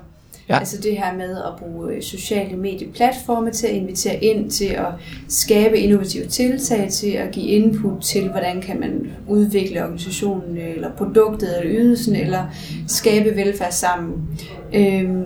Ja. 0.49 0.59
Altså 0.59 0.81
det 0.81 0.97
her 0.97 1.17
med 1.17 1.37
at 1.37 1.53
bruge 1.59 1.95
øh, 1.95 2.03
sociale 2.03 2.57
medieplatforme 2.57 3.51
til 3.51 3.67
at 3.67 3.73
invitere 3.73 4.25
ind 4.25 4.51
til 4.51 4.65
at 4.67 4.87
skabe 5.29 5.79
innovative 5.79 6.27
tiltag, 6.27 6.91
til 6.91 7.11
at 7.11 7.31
give 7.31 7.47
input 7.47 8.03
til, 8.03 8.29
hvordan 8.29 8.61
kan 8.61 8.81
man 8.81 9.11
udvikle 9.29 9.83
organisationen, 9.83 10.57
eller 10.57 10.91
produktet, 10.97 11.59
eller 11.59 11.73
ydelsen, 11.77 12.17
eller 12.17 12.47
skabe 12.89 13.37
velfærd 13.37 13.73
sammen. 13.73 14.39
Øhm, 14.75 15.25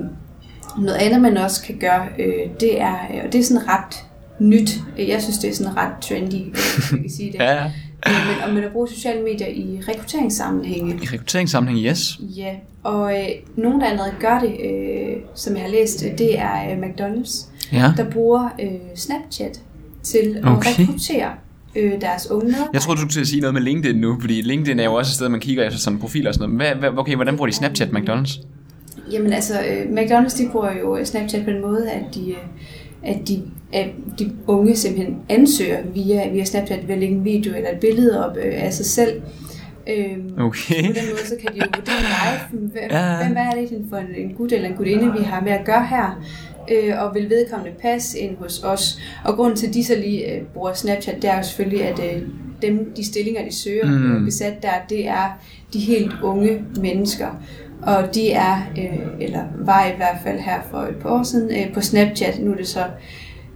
noget 0.78 0.96
andet, 0.98 1.20
man 1.22 1.36
også 1.36 1.62
kan 1.66 1.76
gøre, 1.78 2.06
øh, 2.18 2.50
det 2.60 2.80
er, 2.80 2.96
og 3.26 3.32
det 3.32 3.40
er 3.40 3.44
sådan 3.44 3.68
ret 3.68 4.04
nyt, 4.40 4.70
jeg 4.98 5.22
synes, 5.22 5.38
det 5.38 5.50
er 5.50 5.54
sådan 5.54 5.76
ret 5.76 5.92
trendy, 6.00 6.34
øh, 6.34 6.52
hvis 6.52 6.92
jeg 6.92 7.00
kan 7.00 7.10
sige 7.10 7.30
det, 7.32 7.38
Ja, 7.38 7.52
ja. 7.54 7.64
Øh, 8.08 8.12
men, 8.28 8.48
og 8.48 8.54
man 8.54 8.64
at 8.64 8.72
bruge 8.72 8.88
sociale 8.88 9.22
medier 9.22 9.46
i 9.48 9.80
rekrutteringssammenhænge. 9.88 10.94
I 11.02 11.06
rekrutteringssammenhæng, 11.12 11.86
yes. 11.86 12.18
Ja, 12.36 12.54
og 12.82 13.12
øh, 13.18 13.24
nogen, 13.56 13.80
der 13.80 13.86
allerede 13.86 14.12
gør 14.20 14.38
det, 14.40 14.52
øh, 14.70 15.16
som 15.34 15.54
jeg 15.54 15.62
har 15.62 15.70
læst, 15.70 16.04
øh, 16.04 16.18
det 16.18 16.38
er 16.38 16.70
øh, 16.70 16.78
McDonald's, 16.78 17.46
Ja. 17.72 17.92
der 17.96 18.10
bruger 18.10 18.48
øh, 18.60 18.68
Snapchat 18.96 19.60
til 20.02 20.36
at 20.42 20.44
Okay. 20.50 20.70
rekruttere 20.78 21.30
øh, 21.76 21.92
deres 22.00 22.30
unge. 22.30 22.54
Jeg 22.72 22.80
troede, 22.80 22.96
du 22.96 23.00
skulle 23.00 23.12
til 23.12 23.20
at 23.20 23.26
sige 23.26 23.40
noget 23.40 23.54
med 23.54 23.62
LinkedIn 23.62 23.96
nu, 24.00 24.16
fordi 24.20 24.40
LinkedIn 24.42 24.78
er 24.80 24.84
jo 24.84 24.94
også 24.94 25.10
et 25.10 25.14
sted, 25.14 25.28
man 25.28 25.40
kigger 25.40 25.64
efter 25.66 25.78
sådan 25.78 25.98
profiler 25.98 26.28
og 26.30 26.34
sådan 26.34 26.50
noget. 26.50 26.76
Hvad, 26.76 26.90
hvad, 26.90 26.98
okay, 26.98 27.14
hvordan 27.14 27.36
bruger 27.36 27.46
de 27.46 27.52
Snapchat 27.56 27.88
McDonald's? 27.88 28.42
Jamen 29.12 29.32
altså, 29.32 29.54
øh, 29.60 29.82
McDonald's 29.92 30.42
de 30.42 30.48
bruger 30.52 30.72
jo 30.80 30.96
øh, 30.96 31.04
Snapchat 31.04 31.44
på 31.44 31.50
en 31.50 31.60
måde, 31.60 31.90
at 31.90 32.02
de, 32.14 32.30
øh, 32.30 32.36
at 33.02 33.28
de, 33.28 33.42
at 33.72 33.86
de 34.18 34.32
unge 34.46 34.76
simpelthen 34.76 35.16
ansøger 35.28 35.78
via, 35.94 36.30
via 36.32 36.44
Snapchat 36.44 36.88
ved 36.88 36.94
at 36.94 37.00
lægge 37.00 37.14
en 37.14 37.24
video 37.24 37.54
eller 37.54 37.70
et 37.70 37.80
billede 37.80 38.26
op 38.26 38.36
af 38.36 38.72
sig 38.72 38.86
selv. 38.86 39.22
Øhm, 39.88 40.34
Okay. 40.38 40.86
På 40.86 40.92
den 40.92 41.08
måde, 41.10 41.26
så 41.26 41.34
kan 41.40 41.54
de 41.54 41.58
jo 41.58 41.64
vurdere 41.76 42.00
live, 42.52 42.60
hvem, 42.70 42.90
Ja. 42.90 43.16
hvem 43.26 43.36
er 43.36 43.50
det 43.50 43.86
for 43.90 43.96
en, 43.96 44.06
en 44.16 44.34
gut 44.34 44.52
eller 44.52 44.68
en 44.68 44.74
gutinde, 44.74 45.12
vi 45.18 45.24
har 45.24 45.40
med 45.40 45.52
at 45.52 45.64
gøre 45.64 45.86
her, 45.86 46.22
øh, 46.72 47.02
og 47.02 47.14
vil 47.14 47.30
vedkommende 47.30 47.72
passe 47.82 48.18
ind 48.18 48.36
hos 48.36 48.62
os. 48.64 48.98
Og 49.24 49.34
grunden 49.36 49.56
til, 49.56 49.66
at 49.66 49.74
de 49.74 49.84
så 49.84 49.94
lige 49.96 50.32
øh, 50.32 50.42
bruger 50.42 50.72
Snapchat, 50.74 51.22
det 51.22 51.30
er 51.30 51.36
jo 51.36 51.42
selvfølgelig, 51.42 51.82
at 51.84 51.98
øh, 52.16 52.22
dem, 52.62 52.92
de 52.96 53.04
stillinger, 53.04 53.44
de 53.44 53.54
søger 53.54 53.86
mm. 53.86 54.24
besat 54.24 54.62
der, 54.62 54.72
det 54.88 55.08
er 55.08 55.38
de 55.72 55.78
helt 55.78 56.12
unge 56.22 56.60
mennesker. 56.80 57.42
Og 57.82 58.14
de 58.14 58.30
er, 58.30 58.56
øh, 58.78 58.98
eller 59.20 59.44
var 59.58 59.86
i 59.86 59.96
hvert 59.96 60.18
fald 60.22 60.38
her 60.40 60.60
for 60.70 60.78
et 60.78 60.96
par 60.96 61.10
år 61.10 61.22
siden, 61.22 61.50
øh, 61.50 61.74
på 61.74 61.80
Snapchat. 61.80 62.38
Nu 62.40 62.52
er 62.52 62.56
det 62.56 62.68
så 62.68 62.84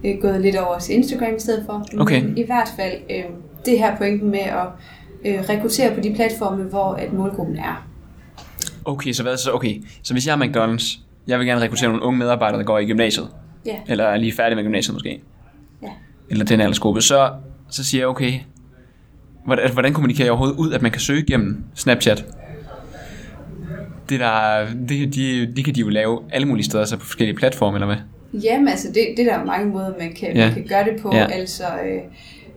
øh, 0.03 0.15
gået 0.21 0.41
lidt 0.41 0.55
over 0.55 0.79
til 0.79 0.95
Instagram 0.95 1.35
i 1.35 1.39
stedet 1.39 1.63
for. 1.65 1.85
Okay. 1.99 2.23
Men 2.23 2.37
i 2.37 2.45
hvert 2.45 2.69
fald, 2.75 2.93
øh, 3.09 3.23
det 3.65 3.79
her 3.79 3.97
pointen 3.97 4.31
med 4.31 4.39
at 4.39 4.67
øh, 5.25 5.39
rekruttere 5.49 5.95
på 5.95 6.01
de 6.01 6.13
platforme, 6.15 6.63
hvor 6.63 6.93
at 6.93 7.13
målgruppen 7.13 7.57
er. 7.57 7.87
Okay, 8.85 9.11
så 9.11 9.23
hvad 9.23 9.37
så? 9.37 9.51
Okay, 9.51 9.83
så 10.03 10.13
hvis 10.13 10.27
jeg 10.27 10.33
er 10.33 10.45
McDonald's, 10.45 10.99
jeg 11.27 11.39
vil 11.39 11.47
gerne 11.47 11.61
rekruttere 11.61 11.89
nogle 11.89 12.03
unge 12.05 12.19
medarbejdere, 12.19 12.59
der 12.59 12.65
går 12.65 12.79
i 12.79 12.85
gymnasiet. 12.85 13.27
Ja. 13.65 13.75
Eller 13.87 14.03
er 14.03 14.17
lige 14.17 14.31
færdige 14.31 14.55
med 14.55 14.63
gymnasiet 14.63 14.93
måske. 14.95 15.21
Ja. 15.81 15.87
Eller 16.29 16.45
den 16.45 16.61
aldersgruppe. 16.61 17.01
Så, 17.01 17.31
så 17.69 17.83
siger 17.83 18.01
jeg, 18.01 18.07
okay, 18.07 18.33
hvordan, 19.45 19.73
hvordan 19.73 19.93
kommunikerer 19.93 20.25
jeg 20.25 20.31
overhovedet 20.31 20.57
ud, 20.57 20.73
at 20.73 20.81
man 20.81 20.91
kan 20.91 21.01
søge 21.01 21.25
gennem 21.25 21.63
Snapchat? 21.75 22.25
Det 24.09 24.19
der, 24.19 24.65
det, 24.89 25.15
de, 25.15 25.53
de 25.55 25.63
kan 25.63 25.75
de 25.75 25.79
jo 25.79 25.89
lave 25.89 26.19
alle 26.31 26.47
mulige 26.47 26.65
steder, 26.65 26.85
så 26.85 26.97
på 26.97 27.05
forskellige 27.05 27.35
platforme, 27.37 27.77
eller 27.77 27.85
hvad? 27.87 27.97
Jamen 28.43 28.67
altså, 28.67 28.87
det, 28.87 29.07
det 29.17 29.27
er 29.27 29.37
der 29.37 29.45
mange 29.45 29.69
måder, 29.69 29.91
man 29.99 30.13
kan, 30.13 30.35
Ja. 30.35 30.45
man 30.45 30.53
kan 30.53 30.65
gøre 30.69 30.83
det 30.83 31.01
på. 31.01 31.15
Ja. 31.15 31.25
Altså, 31.25 31.63
øh, 31.63 32.01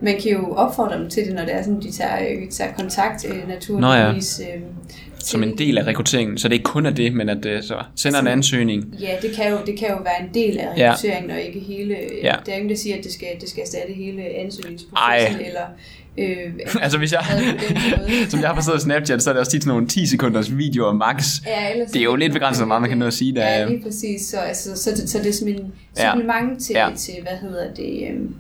man 0.02 0.20
kan 0.22 0.32
jo 0.32 0.54
opfordre 0.54 0.98
dem 0.98 1.10
til 1.10 1.26
det, 1.26 1.34
når 1.34 1.42
det 1.42 1.54
er 1.54 1.62
sådan, 1.62 1.80
de 1.80 1.92
tager, 1.92 2.18
øh, 2.30 2.48
tager 2.50 2.72
kontakt 2.72 3.26
øh, 3.28 3.48
naturligvis. 3.48 4.38
Nå 4.38 4.44
ja. 4.46 4.56
øh, 4.56 4.62
som 5.18 5.42
en 5.42 5.58
del 5.58 5.78
af 5.78 5.86
rekrutteringen, 5.86 6.38
så 6.38 6.48
det 6.48 6.54
ikke 6.54 6.64
kun 6.64 6.86
er 6.86 6.90
det, 6.90 7.14
men 7.14 7.28
at 7.28 7.38
det 7.42 7.64
så 7.64 7.74
sender 7.96 8.20
en 8.20 8.26
ansøgning. 8.26 8.94
Ja, 9.00 9.16
det 9.22 9.36
kan 9.36 9.50
jo, 9.50 9.58
det 9.66 9.78
kan 9.78 9.88
jo 9.88 9.96
være 9.96 10.22
en 10.22 10.34
del 10.34 10.58
af 10.58 10.68
rekrutteringen, 10.76 11.30
ja. 11.30 11.36
og 11.36 11.42
ikke 11.42 11.60
hele, 11.60 11.96
ja. 12.22 12.34
det 12.46 12.52
er 12.52 12.56
ingen, 12.56 12.70
der 12.70 12.76
siger, 12.76 12.96
at 12.96 13.04
det 13.04 13.12
skal, 13.12 13.28
det 13.40 13.48
skal 13.48 13.62
erstatte 13.62 13.92
hele 13.92 14.22
ansøgningsprocessen, 14.22 15.40
Ej. 15.40 15.46
eller 15.46 15.66
Øh, 16.18 16.52
altså 16.84 16.98
hvis 16.98 17.12
jeg, 17.12 17.24
som 18.30 18.40
jeg 18.40 18.48
har 18.48 18.54
forstået 18.54 18.82
Snapchat, 18.82 19.22
så 19.22 19.30
er 19.30 19.34
det 19.34 19.40
også 19.40 19.52
tit 19.52 19.62
sådan 19.62 19.74
nogle 19.74 19.88
10 19.88 20.06
sekunders 20.06 20.56
videoer 20.56 20.92
max. 20.92 21.24
Ja, 21.46 21.84
det 21.92 21.96
er 21.96 22.04
jo 22.04 22.16
lidt 22.16 22.32
begrænset, 22.32 22.60
hvor 22.60 22.68
meget 22.68 22.80
man 22.80 22.90
kan 22.90 22.98
nå 22.98 23.06
at 23.06 23.14
sige. 23.14 23.34
Der, 23.34 23.48
ja, 23.48 23.64
lige 23.64 23.82
præcis. 23.82 24.26
Så, 24.26 24.36
altså, 24.36 24.76
så, 24.76 24.96
så, 24.96 25.08
så 25.08 25.18
det 25.18 25.26
er 25.26 25.32
sådan 25.32 25.54
en 25.54 25.72
supplement 25.96 26.52
ja. 26.52 26.58
til, 26.58 26.74
ja. 26.74 26.88
til, 26.96 27.14
hvad 27.22 27.38
hedder 27.48 27.74
det, 27.74 28.08
øhm, 28.10 28.34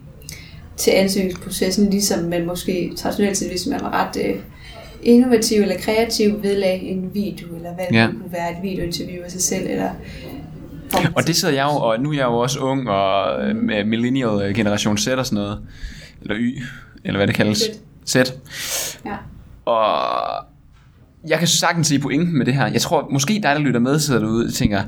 til 0.76 0.90
ansøgningsprocessen, 0.90 1.90
ligesom 1.90 2.24
man 2.24 2.46
måske 2.46 2.92
traditionelt 2.96 3.36
set, 3.36 3.50
hvis 3.50 3.66
man 3.66 3.80
var 3.80 3.90
ret 3.90 4.24
øh, 4.24 4.36
innovativ 5.02 5.62
eller 5.62 5.76
kreativ, 5.78 6.42
vedlag 6.42 6.82
en 6.82 7.10
video, 7.14 7.56
eller 7.56 7.74
hvad 7.74 7.84
ja. 7.92 8.06
det 8.06 8.14
kunne 8.20 8.32
være, 8.32 8.50
et 8.50 8.62
videointerview 8.62 9.24
af 9.24 9.30
sig 9.30 9.42
selv, 9.42 9.66
eller 9.70 9.90
og 11.16 11.26
det 11.26 11.36
sidder 11.36 11.54
jeg 11.54 11.64
jo, 11.64 11.76
og 11.76 12.00
nu 12.00 12.10
er 12.10 12.14
jeg 12.14 12.24
jo 12.24 12.38
også 12.38 12.58
ung 12.58 12.90
og 12.90 13.42
øh, 13.48 13.86
millennial 13.86 14.54
generation 14.54 14.98
Z 14.98 15.08
og 15.08 15.26
sådan 15.26 15.42
noget, 15.42 15.58
eller 16.22 16.36
Y, 16.38 16.62
eller 17.04 17.18
hvad 17.18 17.26
det 17.26 17.34
kaldes. 17.34 17.62
Sæt. 18.04 18.34
Ja. 19.04 19.16
Og 19.64 20.44
jeg 21.28 21.38
kan 21.38 21.48
sagtens 21.48 21.86
se 21.86 21.98
pointen 21.98 22.38
med 22.38 22.46
det 22.46 22.54
her. 22.54 22.66
Jeg 22.66 22.80
tror, 22.80 23.08
måske 23.10 23.34
dig, 23.34 23.42
der 23.42 23.58
lytter 23.58 23.80
med, 23.80 23.98
sidder 23.98 24.20
derude 24.20 24.46
og 24.46 24.52
tænker, 24.52 24.82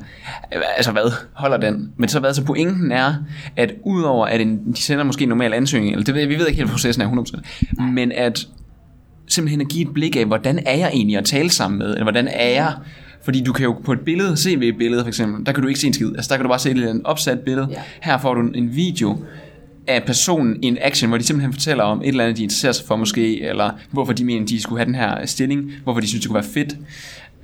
altså 0.77 0.91
hvad, 0.91 1.11
holder 1.33 1.57
den? 1.57 1.91
Men 1.97 2.09
så 2.09 2.19
hvad, 2.19 2.33
så 2.33 2.43
pointen 2.43 2.91
er, 2.91 3.13
at 3.55 3.73
udover 3.85 4.25
at 4.25 4.41
en, 4.41 4.73
de 4.73 4.81
sender 4.81 5.03
måske 5.03 5.23
en 5.23 5.29
normal 5.29 5.53
ansøgning, 5.53 5.91
eller 5.91 6.05
det 6.05 6.29
vi 6.29 6.39
ved 6.39 6.47
ikke 6.47 6.57
helt, 6.57 6.71
processen 6.71 7.01
er 7.01 7.11
100%, 7.77 7.83
men 7.83 8.11
at 8.11 8.47
simpelthen 9.27 9.61
at 9.61 9.67
give 9.67 9.87
et 9.87 9.93
blik 9.93 10.15
af, 10.15 10.25
hvordan 10.25 10.59
er 10.65 10.77
jeg 10.77 10.89
egentlig 10.93 11.17
at 11.17 11.25
tale 11.25 11.49
sammen 11.49 11.77
med, 11.79 11.87
eller 11.87 12.03
hvordan 12.03 12.27
er 12.27 12.49
jeg, 12.49 12.73
fordi 13.23 13.43
du 13.43 13.53
kan 13.53 13.63
jo 13.63 13.75
på 13.85 13.93
et 13.93 13.99
billede, 13.99 14.37
se 14.37 14.59
ved 14.59 14.67
et 14.67 14.77
billede 14.77 15.01
for 15.01 15.07
eksempel, 15.07 15.45
der 15.45 15.51
kan 15.51 15.61
du 15.61 15.67
ikke 15.67 15.79
se 15.79 15.87
en 15.87 15.93
skid. 15.93 16.11
Altså 16.15 16.29
der 16.29 16.35
kan 16.35 16.43
du 16.43 16.49
bare 16.49 16.59
se 16.59 16.71
et 16.71 17.01
opsat 17.03 17.39
billede. 17.39 17.67
Ja. 17.71 17.81
Her 18.01 18.17
får 18.17 18.33
du 18.33 18.41
en 18.41 18.75
video, 18.75 19.17
af 19.87 20.03
personen 20.03 20.63
i 20.63 20.67
en 20.67 20.77
action, 20.81 21.09
hvor 21.09 21.17
de 21.17 21.23
simpelthen 21.23 21.53
fortæller 21.53 21.83
om 21.83 22.01
et 22.01 22.07
eller 22.07 22.23
andet, 22.23 22.37
de 22.37 22.43
interesserer 22.43 22.71
sig 22.71 22.85
for 22.87 22.95
måske, 22.95 23.41
eller 23.41 23.71
hvorfor 23.91 24.13
de 24.13 24.25
mener, 24.25 24.45
de 24.45 24.61
skulle 24.61 24.79
have 24.79 24.85
den 24.85 24.95
her 24.95 25.25
stilling, 25.25 25.71
hvorfor 25.83 25.99
de 25.99 26.07
synes, 26.07 26.21
det 26.21 26.29
kunne 26.29 26.41
være 26.41 26.51
fedt, 26.53 26.75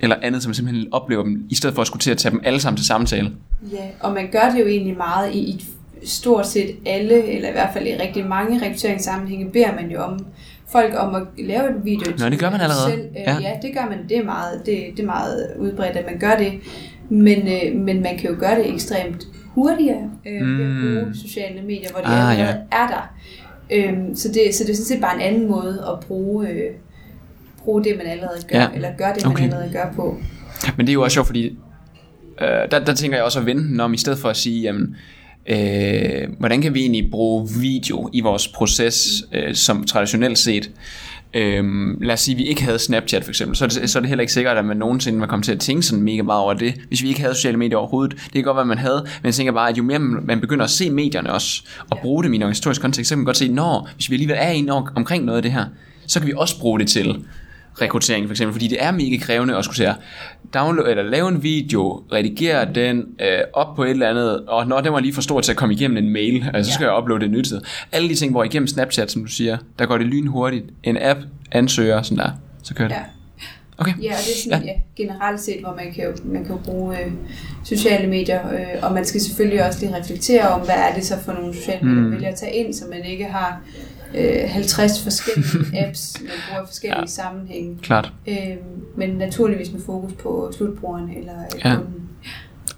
eller 0.00 0.16
andet, 0.22 0.42
som 0.42 0.54
simpelthen 0.54 0.88
oplever 0.92 1.22
dem, 1.22 1.46
i 1.50 1.54
stedet 1.54 1.74
for 1.74 1.82
at 1.82 1.86
skulle 1.86 2.00
til 2.00 2.10
at 2.10 2.18
tage 2.18 2.32
dem 2.32 2.40
alle 2.44 2.60
sammen 2.60 2.76
til 2.76 2.86
samtale. 2.86 3.30
Ja, 3.72 3.84
og 4.00 4.12
man 4.12 4.28
gør 4.32 4.50
det 4.54 4.60
jo 4.60 4.66
egentlig 4.66 4.96
meget 4.96 5.34
i, 5.34 5.38
i 5.38 5.64
stort 6.04 6.46
set 6.46 6.76
alle, 6.86 7.24
eller 7.24 7.48
i 7.48 7.52
hvert 7.52 7.70
fald 7.72 7.86
i 7.86 7.94
rigtig 7.94 8.26
mange 8.26 8.60
rekrutteringssammenhænge, 8.64 9.50
beder 9.50 9.74
man 9.74 9.90
jo 9.90 10.02
om 10.02 10.26
folk 10.72 10.94
om 10.96 11.14
at 11.14 11.22
lave 11.38 11.70
et 11.70 11.84
video. 11.84 12.12
Nå, 12.18 12.28
det 12.28 12.38
gør 12.38 12.50
man 12.50 12.60
allerede. 12.60 12.90
Selv. 12.90 13.00
Øh, 13.00 13.22
ja. 13.26 13.38
ja, 13.40 13.52
det 13.62 13.74
gør 13.74 13.86
man. 13.88 13.98
Det 14.08 14.18
er 14.18 14.24
meget, 14.24 14.62
det, 14.66 14.84
det 14.96 15.02
er 15.02 15.06
meget 15.06 15.46
udbredt, 15.58 15.96
at 15.96 16.06
man 16.06 16.18
gør 16.18 16.36
det. 16.36 16.52
Men, 17.08 17.38
øh, 17.38 17.80
men 17.80 18.02
man 18.02 18.18
kan 18.18 18.30
jo 18.30 18.36
gøre 18.38 18.58
det 18.58 18.74
ekstremt 18.74 19.26
hurtigere 19.54 20.10
øh, 20.26 20.46
mm. 20.46 20.58
ved 20.58 20.64
at 20.64 20.82
bruge 20.82 21.06
mm. 21.06 21.14
sociale 21.14 21.62
medier, 21.62 21.90
hvor 21.90 22.00
de 22.00 22.06
ah, 22.06 22.30
allerede 22.30 22.58
ja. 22.72 22.76
er 22.82 22.86
der. 22.86 23.14
Øhm, 23.70 24.14
så, 24.14 24.28
det, 24.28 24.54
så 24.54 24.64
det 24.64 24.70
er 24.70 24.74
sådan 24.74 24.86
set 24.86 25.00
bare 25.00 25.14
en 25.14 25.20
anden 25.20 25.50
måde 25.50 25.84
at 25.88 26.06
bruge, 26.06 26.48
øh, 26.48 26.70
bruge 27.58 27.84
det, 27.84 27.96
man 27.96 28.06
allerede 28.06 28.42
gør, 28.52 28.58
ja. 28.58 28.68
eller 28.74 28.88
gøre 28.98 29.14
det, 29.14 29.26
okay. 29.26 29.42
man 29.42 29.52
allerede 29.52 29.72
gør 29.72 29.92
på. 29.96 30.16
Men 30.76 30.86
det 30.86 30.92
er 30.92 30.94
jo 30.94 31.02
også 31.02 31.14
sjovt, 31.14 31.26
fordi 31.26 31.58
øh, 32.40 32.70
der, 32.70 32.84
der 32.84 32.94
tænker 32.94 33.16
jeg 33.16 33.24
også 33.24 33.40
at 33.40 33.46
vende 33.46 33.84
om, 33.84 33.94
i 33.94 33.96
stedet 33.96 34.18
for 34.18 34.28
at 34.28 34.36
sige, 34.36 34.62
jamen, 34.62 34.82
øh, 34.82 34.96
hvordan 36.38 36.62
kan 36.62 36.74
vi 36.74 36.80
egentlig 36.80 37.10
bruge 37.10 37.48
video 37.60 38.10
i 38.12 38.20
vores 38.20 38.48
proces, 38.48 39.24
øh, 39.32 39.54
som 39.54 39.84
traditionelt 39.84 40.38
set, 40.38 40.70
Øhm, 41.34 41.98
lad 42.00 42.12
os 42.12 42.20
sige, 42.20 42.34
at 42.34 42.38
vi 42.38 42.44
ikke 42.44 42.62
havde 42.62 42.78
Snapchat 42.78 43.24
for 43.24 43.30
eksempel, 43.30 43.56
så 43.56 43.64
er, 43.64 43.68
det, 43.68 43.90
så 43.90 43.98
er 43.98 44.00
det 44.00 44.08
heller 44.08 44.20
ikke 44.20 44.32
sikkert, 44.32 44.56
at 44.56 44.64
man 44.64 44.76
nogensinde 44.76 45.20
var 45.20 45.26
kommet 45.26 45.44
til 45.44 45.52
at 45.52 45.60
tænke 45.60 45.82
sådan 45.82 46.04
mega 46.04 46.22
meget 46.22 46.42
over 46.42 46.54
det, 46.54 46.74
hvis 46.88 47.02
vi 47.02 47.08
ikke 47.08 47.20
havde 47.20 47.34
sociale 47.34 47.56
medier 47.56 47.76
overhovedet. 47.76 48.16
Det 48.16 48.32
kan 48.32 48.42
godt 48.42 48.56
være, 48.56 48.66
man 48.66 48.78
havde, 48.78 49.00
men 49.02 49.24
jeg 49.24 49.34
tænker 49.34 49.52
bare, 49.52 49.68
at 49.68 49.78
jo 49.78 49.82
mere 49.82 49.98
man 49.98 50.40
begynder 50.40 50.64
at 50.64 50.70
se 50.70 50.90
medierne 50.90 51.32
også, 51.32 51.62
og 51.90 51.98
bruge 51.98 52.24
dem 52.24 52.32
i 52.32 52.36
en 52.36 52.48
historisk 52.48 52.80
kontekst, 52.80 53.08
så 53.08 53.14
kan 53.14 53.18
man 53.18 53.24
godt 53.24 53.36
se, 53.36 53.48
når 53.48 53.88
hvis 53.94 54.10
vi 54.10 54.14
alligevel 54.14 54.36
er 54.38 54.50
inde 54.50 54.72
omkring 54.72 55.24
noget 55.24 55.36
af 55.36 55.42
det 55.42 55.52
her, 55.52 55.64
så 56.06 56.20
kan 56.20 56.28
vi 56.28 56.32
også 56.36 56.60
bruge 56.60 56.80
det 56.80 56.88
til 56.88 57.24
rekruttering 57.80 58.26
for 58.26 58.32
eksempel, 58.32 58.52
fordi 58.52 58.68
det 58.68 58.84
er 58.84 58.90
mega 58.90 59.16
krævende 59.16 59.56
at 59.56 59.64
skulle 59.64 59.76
sige, 59.76 59.94
download, 60.54 60.88
eller 60.88 61.02
lave 61.02 61.28
en 61.28 61.42
video, 61.42 62.02
redigere 62.12 62.68
den 62.74 63.04
øh, 63.20 63.38
op 63.52 63.76
på 63.76 63.84
et 63.84 63.90
eller 63.90 64.08
andet, 64.08 64.40
og 64.40 64.66
når 64.66 64.80
den 64.80 64.92
var 64.92 65.00
lige 65.00 65.14
for 65.14 65.22
stor 65.22 65.40
til 65.40 65.52
at 65.52 65.56
komme 65.56 65.74
igennem 65.74 65.96
en 65.96 66.10
mail, 66.10 66.50
altså 66.54 66.70
så 66.70 66.74
skal 66.74 66.84
ja. 66.84 66.92
jeg 66.92 67.02
uploade 67.02 67.22
det 67.22 67.30
nyt 67.30 67.52
Alle 67.92 68.08
de 68.08 68.14
ting, 68.14 68.32
hvor 68.32 68.44
igennem 68.44 68.66
Snapchat, 68.66 69.10
som 69.10 69.22
du 69.22 69.28
siger, 69.28 69.56
der 69.78 69.86
går 69.86 69.98
det 69.98 70.06
lynhurtigt. 70.06 70.64
En 70.82 70.96
app 71.00 71.20
ansøger, 71.52 72.02
sådan 72.02 72.18
der, 72.18 72.30
så 72.62 72.74
kører 72.74 72.88
det. 72.88 72.94
Ja. 72.94 73.02
Okay. 73.78 73.92
Ja, 74.02 74.12
og 74.12 74.18
det 74.18 74.32
er 74.32 74.42
sådan, 74.44 74.64
ja. 74.64 74.72
ja, 74.72 74.80
generelt 74.96 75.40
set, 75.40 75.60
hvor 75.60 75.74
man 75.76 75.92
kan 75.94 76.04
jo, 76.04 76.12
man 76.24 76.44
kan 76.44 76.54
jo 76.54 76.60
bruge 76.64 76.98
øh, 76.98 77.12
sociale 77.64 78.08
medier, 78.08 78.52
øh, 78.52 78.82
og 78.82 78.92
man 78.92 79.04
skal 79.04 79.20
selvfølgelig 79.20 79.66
også 79.66 79.80
lige 79.80 79.96
reflektere 79.96 80.48
om, 80.48 80.60
hvad 80.60 80.74
er 80.74 80.94
det 80.94 81.04
så 81.04 81.14
for 81.24 81.32
nogle 81.32 81.54
sociale 81.54 81.86
medier, 81.86 82.00
mm. 82.00 82.02
man 82.02 82.12
vælger 82.12 82.28
at 82.28 82.34
tage 82.34 82.52
ind, 82.52 82.74
så 82.74 82.84
man 82.90 83.04
ikke 83.04 83.24
har 83.24 83.60
øh, 84.14 84.50
50 84.50 85.02
forskellige 85.02 85.78
apps, 85.86 86.16
man 86.20 86.30
bruger 86.48 86.62
i 86.62 86.66
forskellige 86.66 87.00
ja. 87.00 87.06
sammenhænge. 87.06 87.78
Klart. 87.82 88.12
Øh, 88.26 88.36
men 88.96 89.10
naturligvis 89.10 89.72
med 89.72 89.80
fokus 89.86 90.12
på 90.12 90.52
slutbrugeren 90.56 91.10
eller 91.16 91.32
ja. 91.64 91.74
kunden. 91.74 91.94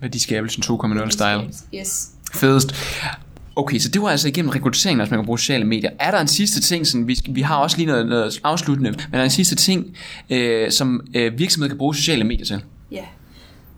Værdiskabelsen 0.01 0.63
2.0 0.63 1.11
style. 1.11 1.43
Yes. 1.75 2.11
Fedest. 2.35 2.75
Okay, 3.57 3.79
så 3.79 3.89
det 3.89 4.03
var 4.03 4.09
altså 4.09 4.29
igennem 4.29 4.49
rekruttering, 4.49 5.01
at 5.01 5.11
man 5.11 5.19
kan 5.19 5.27
bruge 5.27 5.39
sociale 5.39 5.65
medier. 5.65 5.91
Er 6.01 6.11
der 6.11 6.19
en 6.19 6.29
sidste 6.29 6.61
ting, 6.61 6.87
sådan, 6.87 7.09
vi, 7.09 7.19
vi 7.29 7.41
har 7.41 7.57
også 7.57 7.77
lige 7.77 7.87
noget, 7.87 8.07
noget 8.07 8.41
afsluttende, 8.45 8.91
men 8.91 9.01
er 9.13 9.17
der 9.17 9.25
en 9.25 9.31
sidste 9.31 9.57
ting, 9.57 9.97
øh, 10.31 10.71
som 10.71 11.07
øh, 11.15 11.39
virksomheder 11.39 11.69
kan 11.69 11.79
bruge 11.79 11.95
sociale 11.95 12.25
medier 12.25 12.45
til? 12.45 12.61
Ja. 12.93 13.05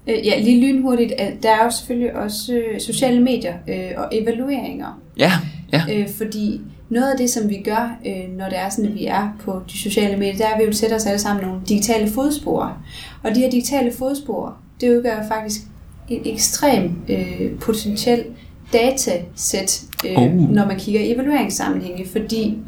Øh, 0.08 0.26
ja, 0.26 0.40
lige 0.40 0.66
lynhurtigt. 0.66 1.12
Der 1.42 1.50
er 1.50 1.64
jo 1.64 1.70
selvfølgelig 1.70 2.16
også 2.16 2.52
øh, 2.52 2.80
sociale 2.80 3.20
medier 3.20 3.54
øh, 3.68 3.90
og 3.96 4.08
evalueringer. 4.12 5.00
Ja, 5.18 5.32
ja. 5.72 5.82
Øh, 5.92 6.08
fordi 6.16 6.60
noget 6.90 7.10
af 7.10 7.18
det, 7.18 7.30
som 7.30 7.48
vi 7.48 7.62
gør, 7.64 7.98
øh, 8.06 8.36
når 8.36 8.48
det 8.48 8.58
er 8.58 8.68
sådan, 8.68 8.90
at 8.90 8.94
vi 8.94 9.06
er 9.06 9.28
på 9.40 9.60
de 9.72 9.78
sociale 9.78 10.16
medier, 10.16 10.36
der 10.36 10.46
er, 10.46 10.54
at 10.54 10.60
vi 10.60 10.64
jo 10.64 10.72
sætter 10.72 10.96
os 10.96 11.06
alle 11.06 11.18
sammen 11.18 11.46
nogle 11.46 11.60
digitale 11.68 12.10
fodspor. 12.10 12.76
Og 13.22 13.34
de 13.34 13.40
her 13.40 13.50
digitale 13.50 13.92
fodspor, 13.92 14.56
det 14.80 14.96
udgør 14.96 15.28
faktisk 15.28 15.60
et 16.08 16.22
ekstremt 16.24 16.92
øh, 17.08 17.58
potentielt 17.58 18.26
datasæt, 18.72 19.84
øh, 20.06 20.18
oh. 20.18 20.50
når 20.50 20.66
man 20.66 20.78
kigger 20.78 21.00
i 21.00 21.12
evalueringssammenhænge, 21.12 22.06
fordi 22.12 22.58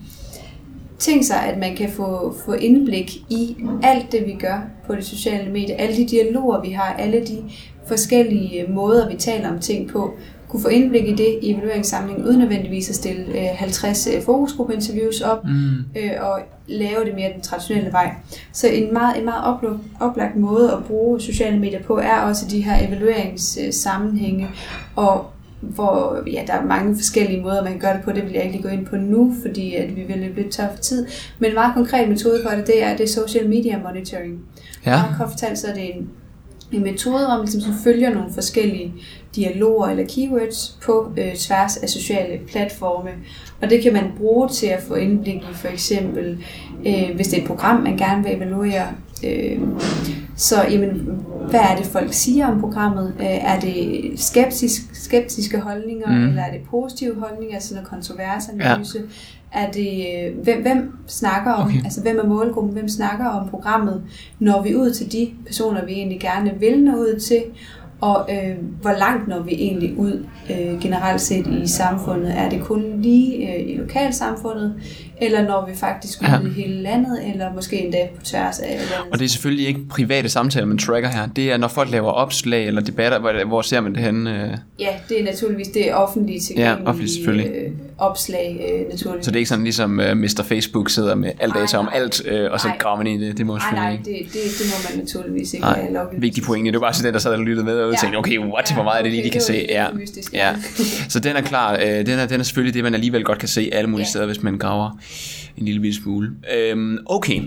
tænk 0.98 1.24
sig, 1.24 1.42
at 1.42 1.58
man 1.58 1.76
kan 1.76 1.90
få, 1.90 2.34
få 2.44 2.52
indblik 2.52 3.16
i 3.30 3.56
alt 3.82 4.12
det, 4.12 4.26
vi 4.26 4.32
gør 4.32 4.60
på 4.86 4.94
de 4.94 5.02
sociale 5.02 5.52
medier, 5.52 5.76
alle 5.76 5.96
de 5.96 6.06
dialoger, 6.06 6.60
vi 6.60 6.70
har, 6.70 6.92
alle 6.98 7.20
de 7.20 7.42
forskellige 7.86 8.66
måder, 8.68 9.10
vi 9.10 9.16
taler 9.16 9.50
om 9.50 9.58
ting 9.58 9.88
på, 9.88 10.14
kunne 10.48 10.62
få 10.62 10.68
indblik 10.68 11.08
i 11.08 11.14
det 11.14 11.38
i 11.42 11.50
evalueringssamlingen, 11.52 12.24
uden 12.26 12.38
nødvendigvis 12.38 12.88
at 12.88 12.94
stille 12.94 13.24
øh, 13.28 13.56
50 13.56 14.06
øh, 14.06 14.22
fokusgruppeinterviews 14.22 15.20
op, 15.20 15.44
mm. 15.44 15.78
øh, 15.96 16.10
og 16.20 16.40
lave 16.66 17.04
det 17.04 17.14
mere 17.14 17.32
den 17.34 17.40
traditionelle 17.40 17.92
vej. 17.92 18.14
Så 18.52 18.68
en 18.68 18.92
meget, 18.92 19.18
en 19.18 19.24
meget 19.24 19.44
oplagt, 19.44 19.80
oplagt 20.00 20.36
måde 20.36 20.72
at 20.72 20.84
bruge 20.84 21.20
sociale 21.20 21.58
medier 21.58 21.82
på, 21.82 21.98
er 21.98 22.20
også 22.20 22.46
de 22.50 22.60
her 22.60 22.88
evalueringssammenhænge, 22.88 24.48
og 24.96 25.26
hvor 25.60 26.22
ja, 26.32 26.42
der 26.46 26.52
er 26.52 26.64
mange 26.64 26.96
forskellige 26.96 27.42
måder, 27.42 27.62
man 27.62 27.72
kan 27.72 27.80
gøre 27.80 27.94
det 27.94 28.02
på. 28.02 28.12
Det 28.12 28.24
vil 28.24 28.32
jeg 28.32 28.42
ikke 28.42 28.56
lige 28.56 28.62
gå 28.62 28.68
ind 28.68 28.86
på 28.86 28.96
nu, 28.96 29.34
fordi 29.42 29.74
at 29.74 29.96
vi 29.96 30.02
vil 30.02 30.18
løbe 30.18 30.42
lidt 30.42 30.52
tør 30.52 30.68
for 30.74 30.82
tid. 30.82 31.06
Men 31.38 31.50
en 31.50 31.54
meget 31.54 31.74
konkret 31.74 32.08
metode 32.08 32.40
for 32.42 32.56
det, 32.56 32.66
det 32.66 32.84
er, 32.84 32.96
det 32.96 33.04
er 33.04 33.08
social 33.08 33.48
media 33.48 33.78
monitoring. 33.78 34.40
Ja. 34.86 35.02
Kort 35.18 35.30
fortalt, 35.30 35.58
så 35.58 35.66
er 35.66 35.74
det 35.74 35.96
en, 35.96 36.10
en 36.72 36.82
metode, 36.82 37.26
hvor 37.26 37.36
man 37.36 37.44
ligesom 37.44 37.74
følger 37.84 38.14
nogle 38.14 38.32
forskellige 38.32 38.94
dialoger 39.36 39.88
eller 39.88 40.04
keywords 40.14 40.78
på 40.82 41.12
øh, 41.16 41.34
tværs 41.34 41.76
af 41.76 41.88
sociale 41.88 42.38
platforme. 42.48 43.10
Og 43.62 43.70
det 43.70 43.82
kan 43.82 43.92
man 43.92 44.04
bruge 44.16 44.48
til 44.48 44.66
at 44.66 44.82
få 44.82 44.94
indblik 44.94 45.36
i 45.36 45.54
for 45.54 45.68
eksempel, 45.68 46.44
øh, 46.86 47.14
hvis 47.14 47.28
det 47.28 47.38
er 47.38 47.42
et 47.42 47.48
program, 47.48 47.80
man 47.80 47.96
gerne 47.96 48.24
vil 48.24 48.36
evaluere. 48.36 48.86
Øh, 49.24 49.58
så 50.36 50.62
jamen, 50.70 50.88
hvad 51.50 51.60
er 51.60 51.76
det, 51.76 51.86
folk 51.86 52.12
siger 52.12 52.46
om 52.46 52.60
programmet? 52.60 53.14
Øh, 53.20 53.26
er 53.26 53.60
det 53.60 54.10
skeptisk, 54.16 54.82
skeptiske 54.92 55.60
holdninger, 55.60 56.08
mm. 56.08 56.28
eller 56.28 56.42
er 56.42 56.52
det 56.52 56.60
positive 56.70 57.14
holdninger, 57.20 57.54
altså 57.54 57.74
noget 57.74 57.88
kontroversanalyse? 57.88 58.98
Ja. 58.98 59.04
Er 59.52 59.70
det, 59.70 60.06
hvem, 60.42 60.62
hvem 60.62 60.92
snakker 61.06 61.52
om, 61.52 61.66
okay. 61.66 61.84
altså 61.84 62.02
hvem 62.02 62.18
er 62.18 62.26
målgruppen, 62.26 62.72
hvem 62.72 62.88
snakker 62.88 63.26
om 63.26 63.48
programmet? 63.48 64.02
Når 64.38 64.62
vi 64.62 64.74
ud 64.74 64.90
til 64.90 65.12
de 65.12 65.30
personer, 65.46 65.84
vi 65.84 65.92
egentlig 65.92 66.20
gerne 66.20 66.54
vil 66.60 66.84
nå 66.84 66.96
ud 66.96 67.20
til? 67.20 67.42
Og 68.00 68.28
øh, 68.30 68.56
hvor 68.80 68.98
langt 68.98 69.28
når 69.28 69.42
vi 69.42 69.52
egentlig 69.52 69.98
ud 69.98 70.26
øh, 70.50 70.80
generelt 70.80 71.20
set 71.20 71.46
i 71.46 71.66
samfundet? 71.66 72.38
Er 72.38 72.48
det 72.48 72.60
kun 72.60 72.84
lige 73.02 73.54
øh, 73.54 73.68
i 73.68 73.76
lokalsamfundet, 73.76 74.74
eller 75.20 75.42
når 75.42 75.66
vi 75.70 75.76
faktisk 75.76 76.22
ud 76.22 76.26
Ja. 76.28 76.40
i 76.40 76.62
hele 76.62 76.82
landet, 76.82 77.18
eller 77.32 77.52
måske 77.54 77.84
endda 77.84 77.98
på 78.18 78.22
tværs 78.24 78.58
af 78.58 78.68
landet. 78.68 79.12
Og 79.12 79.18
det 79.18 79.24
er 79.24 79.28
selvfølgelig 79.28 79.66
ikke 79.66 79.80
private 79.90 80.28
samtaler, 80.28 80.66
man 80.66 80.78
tracker 80.78 81.08
her. 81.08 81.26
Det 81.36 81.52
er, 81.52 81.56
når 81.56 81.68
folk 81.68 81.90
laver 81.90 82.10
opslag 82.10 82.66
eller 82.66 82.80
debatter, 82.80 83.18
hvor, 83.18 83.44
hvor 83.46 83.62
ser 83.62 83.80
man 83.80 83.94
det 83.94 84.02
henne? 84.02 84.44
Øh, 84.44 84.50
Ja, 84.80 84.88
det 85.08 85.20
er 85.20 85.24
naturligvis 85.24 85.68
det 85.68 85.90
er 85.90 85.94
offentligt 85.94 86.44
tilgængelige 86.44 86.86
offentligt 86.88 87.12
selvfølgelig. 87.14 87.50
øh, 87.50 87.70
opslag, 87.98 88.60
øh, 88.72 88.88
naturligvis. 88.90 89.24
så 89.24 89.30
det 89.30 89.36
er 89.36 89.38
ikke 89.38 89.48
sådan 89.48 89.64
ligesom 89.64 89.98
uh, 90.10 90.16
Mr. 90.16 90.42
Facebook 90.48 90.90
sidder 90.90 91.14
med 91.14 91.30
alt 91.40 91.54
data 91.54 91.76
om 91.76 91.88
alt, 91.94 92.26
øh, 92.26 92.52
og 92.52 92.60
så 92.60 92.70
graver 92.78 92.96
man 92.96 93.06
i 93.06 93.26
det. 93.26 93.38
Det 93.38 93.46
må 93.46 93.52
man 93.52 93.62
Nej, 93.72 93.90
det, 93.90 94.04
det, 94.04 94.32
det 94.32 94.66
må 94.66 94.90
man 94.90 95.04
naturligvis 95.04 95.52
ikke 95.54 95.66
Nej, 95.66 95.80
have 95.80 95.92
lovgivning 95.94 96.22
vigtig 96.22 96.42
pointe. 96.42 96.72
Det 96.72 96.80
var 96.80 96.86
bare 96.86 96.94
sådan 96.94 97.06
den, 97.06 97.14
der 97.14 97.20
sad 97.20 97.32
og 97.32 97.38
lyttede 97.38 97.64
med 97.66 97.78
og 97.80 97.90
Ja. 97.92 97.96
tænkte, 98.00 98.16
okay, 98.16 98.38
what, 98.38 98.70
Ja, 98.70 98.74
hvor 98.74 98.84
meget 98.84 98.98
er 98.98 99.02
det 99.02 99.12
lige, 99.12 99.24
de 99.24 99.30
kan 99.30 99.40
se. 99.40 99.66
Ja. 99.68 99.86
mystisk, 99.94 100.32
ja. 100.32 100.48
ja. 100.48 100.54
Så 101.08 101.20
den 101.20 101.36
er 101.36 101.40
klar. 101.40 101.74
Øh, 101.74 102.06
den, 102.06 102.18
er, 102.18 102.26
den 102.26 102.40
er 102.40 102.44
selvfølgelig 102.44 102.74
det, 102.74 102.82
man 102.84 102.94
alligevel 102.94 103.24
godt 103.24 103.38
kan 103.38 103.48
se 103.48 103.70
alle 103.72 103.90
mulige 103.90 104.04
Ja. 104.04 104.10
steder, 104.10 104.26
hvis 104.26 104.42
man 104.42 104.58
graver 104.58 104.98
en 105.56 105.64
lille 105.64 105.80
bitte 105.80 105.96
smule. 105.96 106.30
Øhm, 106.56 106.98
okay, 107.06 107.42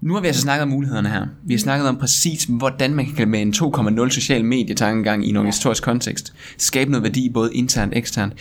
nu 0.00 0.14
har 0.14 0.20
vi 0.20 0.26
altså 0.26 0.42
snakket 0.42 0.62
om 0.62 0.68
mulighederne 0.68 1.08
her. 1.08 1.26
Vi 1.44 1.54
har 1.54 1.58
snakket 1.58 1.88
om 1.88 1.96
præcis, 1.96 2.44
hvordan 2.44 2.94
man 2.94 3.06
kan 3.16 3.28
med 3.28 3.42
en 3.42 3.54
2.0 3.56 4.08
social 4.10 4.44
medietankegang 4.44 5.26
i 5.26 5.30
en 5.30 5.36
organisatorisk 5.36 5.82
kontekst 5.82 6.32
skabe 6.58 6.90
noget 6.90 7.02
værdi 7.02 7.28
både 7.28 7.54
internt 7.54 7.92
og 7.92 7.98
eksternt. 7.98 8.32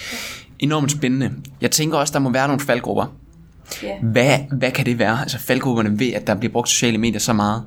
Enormt 0.59 0.91
spændende. 0.91 1.31
Jeg 1.61 1.71
tænker 1.71 1.97
også, 1.97 2.13
der 2.13 2.19
må 2.19 2.31
være 2.31 2.47
nogle 2.47 2.61
faldgrupper. 2.61 3.15
Ja. 3.83 3.99
Hvad, 4.01 4.37
hvad 4.51 4.71
kan 4.71 4.85
det 4.85 4.99
være? 4.99 5.21
Altså 5.21 5.39
faldgrupperne 5.39 5.99
ved, 5.99 6.13
at 6.13 6.27
der 6.27 6.35
bliver 6.35 6.51
brugt 6.51 6.69
sociale 6.69 6.97
medier 6.97 7.19
så 7.19 7.33
meget. 7.33 7.63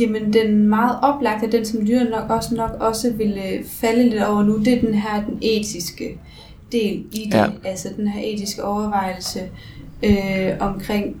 Jamen, 0.00 0.32
den 0.32 0.68
meget 0.68 0.98
oplagte, 1.02 1.52
den 1.52 1.64
som 1.64 1.80
lytter 1.80 2.10
nok 2.10 2.30
også, 2.30 2.54
nok 2.54 2.70
også 2.80 3.12
vil 3.12 3.38
øh, 3.46 3.64
falde 3.68 4.08
lidt 4.10 4.22
over 4.22 4.42
nu, 4.42 4.58
det 4.58 4.72
er 4.72 4.80
den 4.80 4.94
her 4.94 5.24
den 5.24 5.38
etiske 5.42 6.18
del 6.72 7.04
i 7.12 7.28
det. 7.32 7.34
Ja. 7.34 7.46
Altså 7.64 7.88
den 7.96 8.08
her 8.08 8.20
etiske 8.24 8.64
overvejelse 8.64 9.40
øh, 10.02 10.50
omkring, 10.60 11.16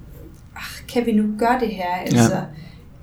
ah, 0.56 0.86
kan 0.88 1.06
vi 1.06 1.12
nu 1.12 1.24
gøre 1.38 1.60
det 1.60 1.68
her? 1.68 1.94
Altså, 2.06 2.40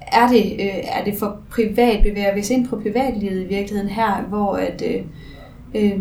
er, 0.01 0.27
det, 0.27 0.53
øh, 0.53 0.83
er 0.83 1.03
det 1.05 1.13
for 1.19 1.38
privat? 1.50 2.03
Bevæger 2.03 2.33
vi 2.33 2.39
os 2.39 2.50
ind 2.50 2.67
på 2.67 2.75
privatlivet 2.75 3.41
i 3.41 3.48
virkeligheden 3.48 3.89
her, 3.89 4.25
hvor 4.29 4.55
at... 4.55 4.83
Øh, 4.86 5.01
øh, 5.75 6.00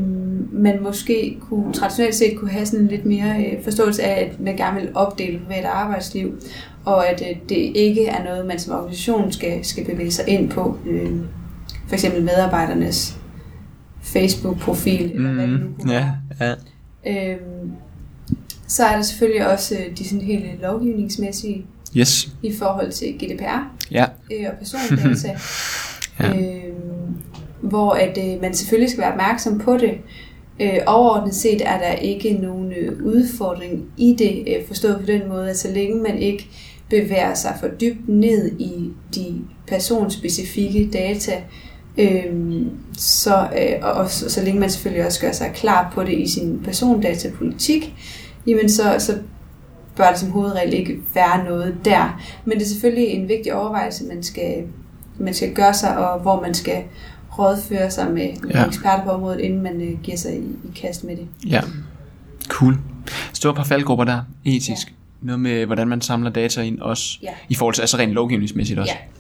man 0.53 0.83
måske 0.83 1.39
kunne, 1.41 1.73
traditionelt 1.73 2.15
set 2.15 2.39
kunne 2.39 2.51
have 2.51 2.67
sådan 2.67 2.87
lidt 2.87 3.07
mere 3.07 3.45
øh, 3.45 3.65
forståelse 3.65 4.03
af, 4.03 4.25
at 4.25 4.41
man 4.41 4.57
gerne 4.57 4.81
vil 4.81 4.91
opdele 4.95 5.39
privat 5.39 5.65
og 5.65 5.81
arbejdsliv, 5.81 6.41
og 6.85 7.09
at 7.09 7.23
øh, 7.31 7.37
det 7.49 7.73
ikke 7.75 8.07
er 8.07 8.25
noget, 8.25 8.47
man 8.47 8.59
som 8.59 8.75
organisation 8.75 9.33
skal, 9.33 9.65
skal 9.65 9.85
bevæge 9.85 10.13
sig 10.13 10.29
ind 10.29 10.51
på. 10.51 10.77
Øh, 10.87 11.13
for 11.87 11.95
eksempel 11.95 12.23
medarbejdernes 12.23 13.20
Facebook-profil, 14.03 15.11
eller 15.15 15.33
hvad 15.33 15.47
det 15.47 15.61
nu 15.61 15.67
kunne 15.81 15.93
ja, 15.93 16.09
ja. 16.41 16.55
Øhm, 17.07 17.73
så 18.69 18.85
er 18.85 18.97
der 18.97 19.03
selvfølgelig 19.03 19.47
også 19.53 19.75
øh, 19.75 19.97
de 19.99 20.05
sådan 20.09 20.21
helt 20.25 20.45
lovgivningsmæssige 20.63 21.67
Yes. 21.97 22.29
i 22.43 22.53
forhold 22.59 22.93
til 22.93 23.09
GDPR 23.19 23.71
Ja. 23.91 24.05
øh, 24.33 24.47
og 24.47 24.59
persondata. 24.59 25.39
Ja. 26.21 26.29
øhm, 26.29 27.15
hvor 27.61 27.93
at 27.93 28.19
øh, 28.19 28.41
man 28.41 28.55
selvfølgelig 28.55 28.91
skal 28.91 29.01
være 29.03 29.11
opmærksom 29.13 29.59
på 29.59 29.77
det. 29.77 29.91
Øh, 30.61 30.79
overordnet 30.87 31.35
set 31.35 31.63
er 31.69 31.79
der 31.79 31.93
ikke 31.93 32.33
nogen 32.33 32.73
øh, 32.73 33.03
udfordring 33.05 33.85
i 33.97 34.17
det, 34.19 34.45
øh, 34.57 34.67
forstået 34.67 34.97
på 35.01 35.07
den 35.07 35.29
måde, 35.29 35.51
at 35.51 35.59
så 35.59 35.69
længe 35.73 36.03
man 36.03 36.19
ikke 36.19 36.49
bevæger 36.91 37.35
sig 37.35 37.57
for 37.61 37.69
dybt 37.69 38.09
ned 38.09 38.53
i 38.61 38.91
de 39.15 39.41
personspecifikke 39.67 40.91
data, 40.93 41.33
øhm, 41.99 42.71
så, 42.97 43.49
øh, 43.59 43.73
og, 43.83 43.93
og 43.93 44.11
så, 44.11 44.31
så 44.31 44.43
længe 44.45 44.61
man 44.61 44.71
selvfølgelig 44.71 45.07
også 45.07 45.21
gør 45.21 45.33
sig 45.33 45.51
klar 45.55 45.91
på 45.95 46.03
det 46.03 46.19
i 46.19 46.29
sin 46.29 46.61
persondatapolitik, 46.65 47.95
jamen 48.47 48.69
så, 48.69 48.97
så 48.99 49.19
bør 49.97 50.05
der 50.05 50.17
som 50.17 50.31
hovedregel 50.31 50.75
ikke 50.75 50.97
være 51.15 51.45
noget 51.45 51.77
der. 51.85 52.23
Men 52.45 52.59
det 52.59 52.65
er 52.65 52.69
selvfølgelig 52.69 53.09
en 53.09 53.29
vigtig 53.29 53.55
overvejelse, 53.55 54.05
man 54.05 54.23
skal, 54.23 54.65
man 55.19 55.35
skal 55.35 55.55
gøre 55.55 55.75
sig, 55.75 55.99
og 55.99 56.21
hvor 56.21 56.41
man 56.41 56.55
skal 56.55 56.83
rådføre 57.39 57.91
sig 57.91 58.11
med, 58.11 58.29
ja. 58.55 58.67
eksperter 58.67 59.05
på 59.05 59.11
området, 59.11 59.41
inden 59.41 59.63
man 59.63 59.81
øh, 59.81 60.01
giver 60.03 60.17
sig 60.17 60.37
i, 60.37 60.41
i 60.41 60.73
kast 60.75 61.05
med 61.05 61.17
det. 61.17 61.27
Ja, 61.47 61.61
cool. 62.49 62.79
Store 63.33 63.55
par 63.55 63.65
faldgrupper 63.65 64.05
der, 64.05 64.23
etisk. 64.45 64.89
Ja. 64.89 64.93
Noget 65.27 65.41
med, 65.41 65.67
hvordan 65.67 65.89
man 65.89 66.01
samler 66.01 66.31
data 66.31 66.61
ind 66.61 66.81
også. 66.81 67.19
Ja. 67.23 67.29
I 67.49 67.55
forhold 67.55 67.75
til, 67.75 67.83
altså 67.83 67.97
rent 67.97 68.13
lovgivningsmæssigt 68.13 68.79
også. 68.79 68.93
Ja. 68.93 69.20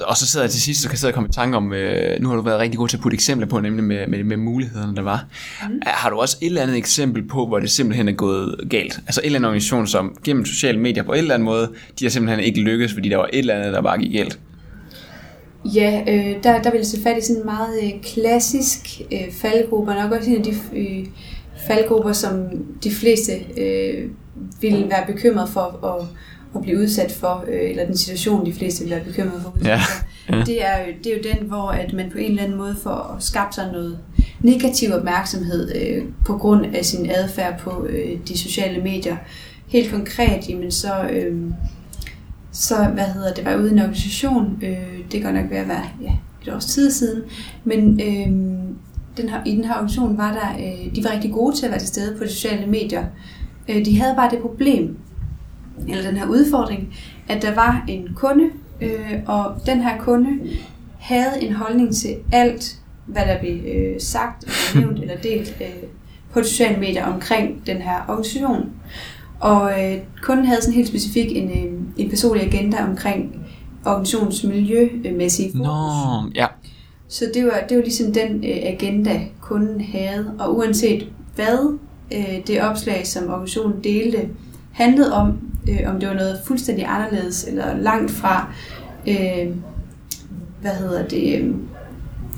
Og 0.00 0.16
så 0.16 0.26
sidder 0.26 0.44
jeg 0.44 0.50
til 0.50 0.60
sidst, 0.60 0.82
så 0.82 0.88
kan 0.88 0.92
jeg 0.92 0.98
sidde 0.98 1.10
og 1.10 1.14
komme 1.14 1.28
i 1.28 1.32
tanke 1.32 1.56
om, 1.56 1.72
øh, 1.72 2.20
nu 2.22 2.28
har 2.28 2.36
du 2.36 2.42
været 2.42 2.60
rigtig 2.60 2.78
god 2.78 2.88
til 2.88 2.96
at 2.96 3.02
putte 3.02 3.14
eksempler 3.14 3.46
på, 3.48 3.60
nemlig 3.60 3.84
med, 3.84 4.06
med, 4.06 4.24
med 4.24 4.36
mulighederne, 4.36 4.96
der 4.96 5.02
var. 5.02 5.26
Mm. 5.68 5.80
Har 5.86 6.10
du 6.10 6.16
også 6.16 6.36
et 6.40 6.46
eller 6.46 6.62
andet 6.62 6.76
eksempel 6.76 7.28
på, 7.28 7.46
hvor 7.46 7.58
det 7.58 7.70
simpelthen 7.70 8.08
er 8.08 8.12
gået 8.12 8.60
galt? 8.70 9.00
Altså 9.06 9.20
en 9.20 9.26
eller 9.26 9.38
anden 9.38 9.46
organisation, 9.46 9.86
som 9.86 10.16
gennem 10.24 10.44
sociale 10.44 10.78
medier 10.78 11.02
på 11.02 11.12
en 11.12 11.18
eller 11.18 11.34
anden 11.34 11.44
måde, 11.44 11.70
de 11.98 12.04
har 12.04 12.10
simpelthen 12.10 12.44
ikke 12.44 12.60
lykkes, 12.60 12.92
fordi 12.92 13.08
der 13.08 13.16
var 13.16 13.28
et 13.32 13.38
eller 13.38 13.54
andet, 13.54 13.72
der 13.72 13.82
bare 13.82 13.98
gik 13.98 14.12
galt. 14.12 14.38
Ja, 15.64 16.02
øh, 16.08 16.42
der, 16.42 16.62
der 16.62 16.70
vil 16.70 16.78
jeg 16.78 16.86
se 16.86 17.02
fat 17.02 17.18
i 17.18 17.26
sådan 17.26 17.42
en 17.42 17.46
meget 17.46 17.82
øh, 17.82 18.02
klassisk 18.02 19.00
øh, 19.12 19.32
faldgruppe, 19.32 19.92
og 19.92 20.02
nok 20.02 20.12
også 20.12 20.30
en 20.30 20.36
af 20.36 20.42
de 20.42 20.54
øh, 20.76 21.06
faldgrupper, 21.66 22.12
som 22.12 22.42
de 22.84 22.90
fleste 22.90 23.32
øh, 23.56 24.10
vil 24.60 24.86
være 24.90 25.06
bekymret 25.06 25.48
for 25.48 25.86
at, 25.86 26.06
at 26.54 26.62
blive 26.62 26.78
udsat 26.78 27.12
for, 27.12 27.44
øh, 27.48 27.70
eller 27.70 27.86
den 27.86 27.96
situation, 27.96 28.46
de 28.46 28.52
fleste 28.52 28.82
vil 28.84 28.90
være 28.90 29.04
bekymret 29.04 29.42
for 29.42 29.54
Ja. 29.64 29.80
Det, 30.46 30.64
er 30.66 30.78
jo, 30.78 30.92
det 31.04 31.12
er 31.12 31.16
jo 31.16 31.34
den, 31.34 31.48
hvor 31.48 31.68
at 31.68 31.92
man 31.92 32.10
på 32.10 32.18
en 32.18 32.30
eller 32.30 32.42
anden 32.42 32.58
måde 32.58 32.76
får 32.82 33.16
skabt 33.18 33.54
sig 33.54 33.72
noget 33.72 33.98
negativ 34.40 34.92
opmærksomhed 34.92 35.72
øh, 35.76 36.04
på 36.26 36.36
grund 36.36 36.66
af 36.74 36.84
sin 36.84 37.10
adfærd 37.10 37.60
på 37.60 37.86
øh, 37.88 38.18
de 38.28 38.38
sociale 38.38 38.82
medier. 38.82 39.16
Helt 39.66 39.92
konkret, 39.92 40.48
jamen 40.48 40.70
så... 40.70 41.08
Øh, 41.10 41.36
så 42.52 42.74
hvad 42.94 43.04
hedder 43.04 43.34
det, 43.34 43.44
var 43.44 43.56
ude 43.56 43.68
i 43.68 43.72
en 43.72 43.78
organisation, 43.78 44.58
øh, 44.62 44.98
det 45.12 45.22
kan 45.22 45.34
nok 45.34 45.50
være, 45.50 45.68
være 45.68 45.84
ja, 46.02 46.12
et 46.42 46.54
års 46.54 46.66
tid 46.66 46.90
siden, 46.90 47.22
men 47.64 48.00
øh, 48.00 48.26
den 49.16 49.28
her, 49.28 49.44
i 49.46 49.56
den 49.56 49.64
her 49.64 49.74
organisation 49.74 50.18
var 50.18 50.32
der, 50.32 50.64
øh, 50.66 50.96
de 50.96 51.04
var 51.04 51.12
rigtig 51.12 51.32
gode 51.32 51.56
til 51.56 51.64
at 51.66 51.70
være 51.70 51.80
til 51.80 51.88
stede 51.88 52.18
på 52.18 52.24
de 52.24 52.28
sociale 52.28 52.66
medier. 52.66 53.04
Øh, 53.68 53.84
de 53.84 54.00
havde 54.00 54.14
bare 54.16 54.30
det 54.30 54.38
problem, 54.38 54.96
eller 55.88 56.10
den 56.10 56.16
her 56.16 56.26
udfordring, 56.26 56.96
at 57.28 57.42
der 57.42 57.54
var 57.54 57.84
en 57.88 58.08
kunde, 58.14 58.50
øh, 58.80 59.18
og 59.26 59.54
den 59.66 59.80
her 59.80 59.98
kunde 59.98 60.28
havde 60.98 61.42
en 61.42 61.52
holdning 61.52 61.94
til 61.94 62.16
alt, 62.32 62.76
hvad 63.06 63.22
der 63.22 63.38
blev 63.40 63.58
øh, 63.64 64.00
sagt, 64.00 64.44
eller 64.44 64.80
nævnt 64.80 64.98
eller 64.98 65.16
delt 65.16 65.56
øh, 65.60 65.66
på 66.32 66.40
de 66.40 66.44
sociale 66.44 66.80
medier 66.80 67.06
omkring 67.06 67.66
den 67.66 67.76
her 67.76 68.04
organisation. 68.08 68.70
Og 69.40 69.72
øh, 69.72 69.98
kunden 70.22 70.46
havde 70.46 70.60
sådan 70.62 70.74
helt 70.74 70.88
specifik 70.88 71.36
en, 71.36 71.50
øh, 71.50 71.80
en 71.96 72.10
personlig 72.10 72.46
agenda 72.46 72.84
omkring 72.88 73.46
organisationens 73.84 74.44
miljømæssige 74.44 75.50
fokus. 75.52 75.66
Nå, 75.66 76.30
ja. 76.34 76.46
Så 77.08 77.24
det 77.34 77.44
var, 77.44 77.60
det 77.68 77.76
var 77.76 77.82
ligesom 77.82 78.12
den 78.12 78.36
øh, 78.36 78.56
agenda, 78.62 79.20
kunden 79.40 79.80
havde. 79.80 80.34
Og 80.38 80.56
uanset 80.56 81.08
hvad 81.34 81.78
øh, 82.12 82.46
det 82.46 82.62
opslag, 82.62 83.06
som 83.06 83.28
organisationen 83.28 83.84
delte, 83.84 84.28
handlede 84.72 85.14
om, 85.14 85.38
øh, 85.70 85.94
om 85.94 86.00
det 86.00 86.08
var 86.08 86.14
noget 86.14 86.40
fuldstændig 86.46 86.84
anderledes 86.88 87.44
eller 87.48 87.76
langt 87.76 88.10
fra, 88.10 88.52
øh, 89.08 89.54
hvad 90.60 90.74
hedder 90.74 91.08
det, 91.08 91.38
øh, 91.38 91.54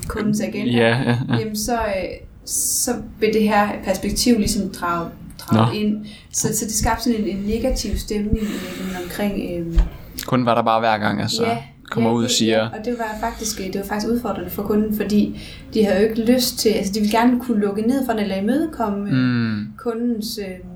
kundens 0.07 0.41
agenda, 0.41 0.71
Ja, 0.71 0.87
ja, 0.87 1.17
ja. 1.29 1.37
jamen 1.39 1.55
så, 1.55 1.73
øh, 1.73 2.27
så 2.45 2.91
vil 3.19 3.33
det 3.33 3.43
her 3.43 3.67
perspektiv 3.83 4.37
ligesom 4.37 4.69
drage, 4.69 5.09
drage 5.39 5.65
Nå. 5.65 5.79
ind. 5.79 6.05
Så, 6.31 6.57
så 6.57 6.65
det 6.65 6.73
skabte 6.73 7.03
sådan 7.03 7.19
en, 7.19 7.37
en 7.37 7.43
negativ 7.45 7.97
stemning 7.97 8.39
øh, 8.39 8.97
omkring... 9.03 9.59
Øh, 9.59 9.79
Kunden 10.25 10.45
var 10.45 10.55
der 10.55 10.63
bare 10.63 10.79
hver 10.79 10.97
gang, 10.97 11.21
altså. 11.21 11.45
kommer 11.91 12.11
ud 12.11 12.23
og 12.23 12.29
siger... 12.29 12.57
Ja, 12.57 12.65
og 12.65 12.85
det 12.85 12.95
var 12.97 13.17
faktisk 13.19 13.57
det 13.57 13.75
var 13.75 13.87
faktisk 13.87 14.07
udfordrende 14.11 14.49
for 14.49 14.63
kunden, 14.63 14.95
fordi 14.95 15.41
de 15.73 15.85
havde 15.85 16.01
jo 16.01 16.09
ikke 16.09 16.33
lyst 16.33 16.57
til, 16.59 16.69
altså 16.69 16.93
de 16.93 16.99
ville 16.99 17.17
gerne 17.17 17.39
kunne 17.39 17.61
lukke 17.61 17.81
ned 17.81 18.05
for 18.05 18.13
den 18.13 18.21
eller 18.21 18.35
imødekomme 18.35 19.11
mm. 19.11 19.17
Mm, 19.17 19.67
kundens 19.77 20.39
øh, 20.41 20.72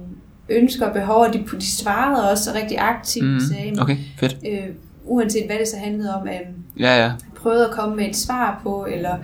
ønsker 0.50 0.86
og 0.86 0.94
behov, 0.94 1.22
og 1.24 1.34
de, 1.34 1.44
de 1.60 1.66
svarede 1.78 2.32
også 2.32 2.52
rigtig 2.56 2.78
aktivt, 2.80 3.26
mm, 3.26 3.40
sagde, 3.40 3.76
okay, 3.82 3.98
fedt. 4.20 4.38
øh, 4.50 4.60
uanset 5.06 5.46
hvad 5.46 5.56
det 5.60 5.68
så 5.68 5.78
handlede 5.78 6.16
om, 6.16 6.28
øh, 6.28 6.34
Ja, 6.80 7.04
ja. 7.04 7.12
prøvede 7.36 7.66
at 7.66 7.72
komme 7.72 7.96
med 7.96 8.06
et 8.10 8.16
svar 8.16 8.60
på, 8.64 8.88
eller 8.92 9.16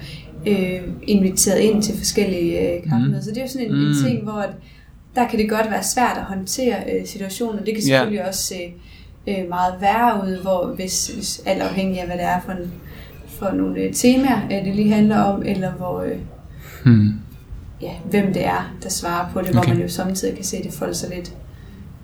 øh, 0.47 0.81
inviteret 1.03 1.59
ind 1.59 1.83
til 1.83 1.97
forskellige 1.97 2.59
øh, 2.59 2.83
kampemøder. 2.89 3.19
Mm. 3.19 3.23
Så 3.23 3.29
det 3.29 3.38
er 3.38 3.41
jo 3.41 3.47
sådan 3.47 3.67
en, 3.67 3.73
mm. 3.73 3.81
en 3.81 3.88
Mm. 3.88 3.93
ting, 4.07 4.23
hvor 4.23 4.33
at, 4.39 4.49
der 5.15 5.27
kan 5.27 5.39
det 5.39 5.49
godt 5.49 5.71
være 5.71 5.83
svært 5.83 6.17
at 6.17 6.23
håndtere 6.23 6.75
øh, 6.93 7.05
situationen, 7.07 7.59
og 7.59 7.65
det 7.65 7.73
kan 7.73 7.83
selvfølgelig 7.83 8.27
også 8.27 8.43
se 8.43 8.73
øh, 9.27 9.49
meget 9.49 9.73
værre 9.81 10.21
ud, 10.27 10.41
hvor 10.41 10.65
hvis, 10.75 11.07
hvis 11.07 11.41
alt 11.45 11.62
afhængig 11.62 11.99
af, 11.99 12.05
hvad 12.07 12.17
det 12.17 12.25
er 12.25 12.39
for, 12.45 12.51
en, 12.51 12.71
for 13.27 13.51
nogle 13.51 13.79
øh, 13.81 13.93
temaer, 13.93 14.39
øh, 14.51 14.65
det 14.65 14.75
lige 14.75 14.93
handler 14.93 15.17
om, 15.19 15.43
eller 15.45 15.71
hvor, 15.71 16.01
øh, 16.01 16.17
Hmm. 16.83 17.13
Ja, 17.84 17.93
hvem 18.06 18.34
det 18.34 18.46
er, 18.46 18.72
der 18.84 18.89
svarer 18.89 19.32
på 19.34 19.41
det, 19.41 19.50
okay. 19.50 19.60
Hvor 19.60 19.74
man 19.74 19.82
jo 19.82 19.88
samtidig 19.89 20.36
kan 20.36 20.46
se, 20.46 20.58
at 20.58 20.63
det 20.63 20.74
folder 20.74 20.93
sig 20.93 21.10
lidt 21.15 21.34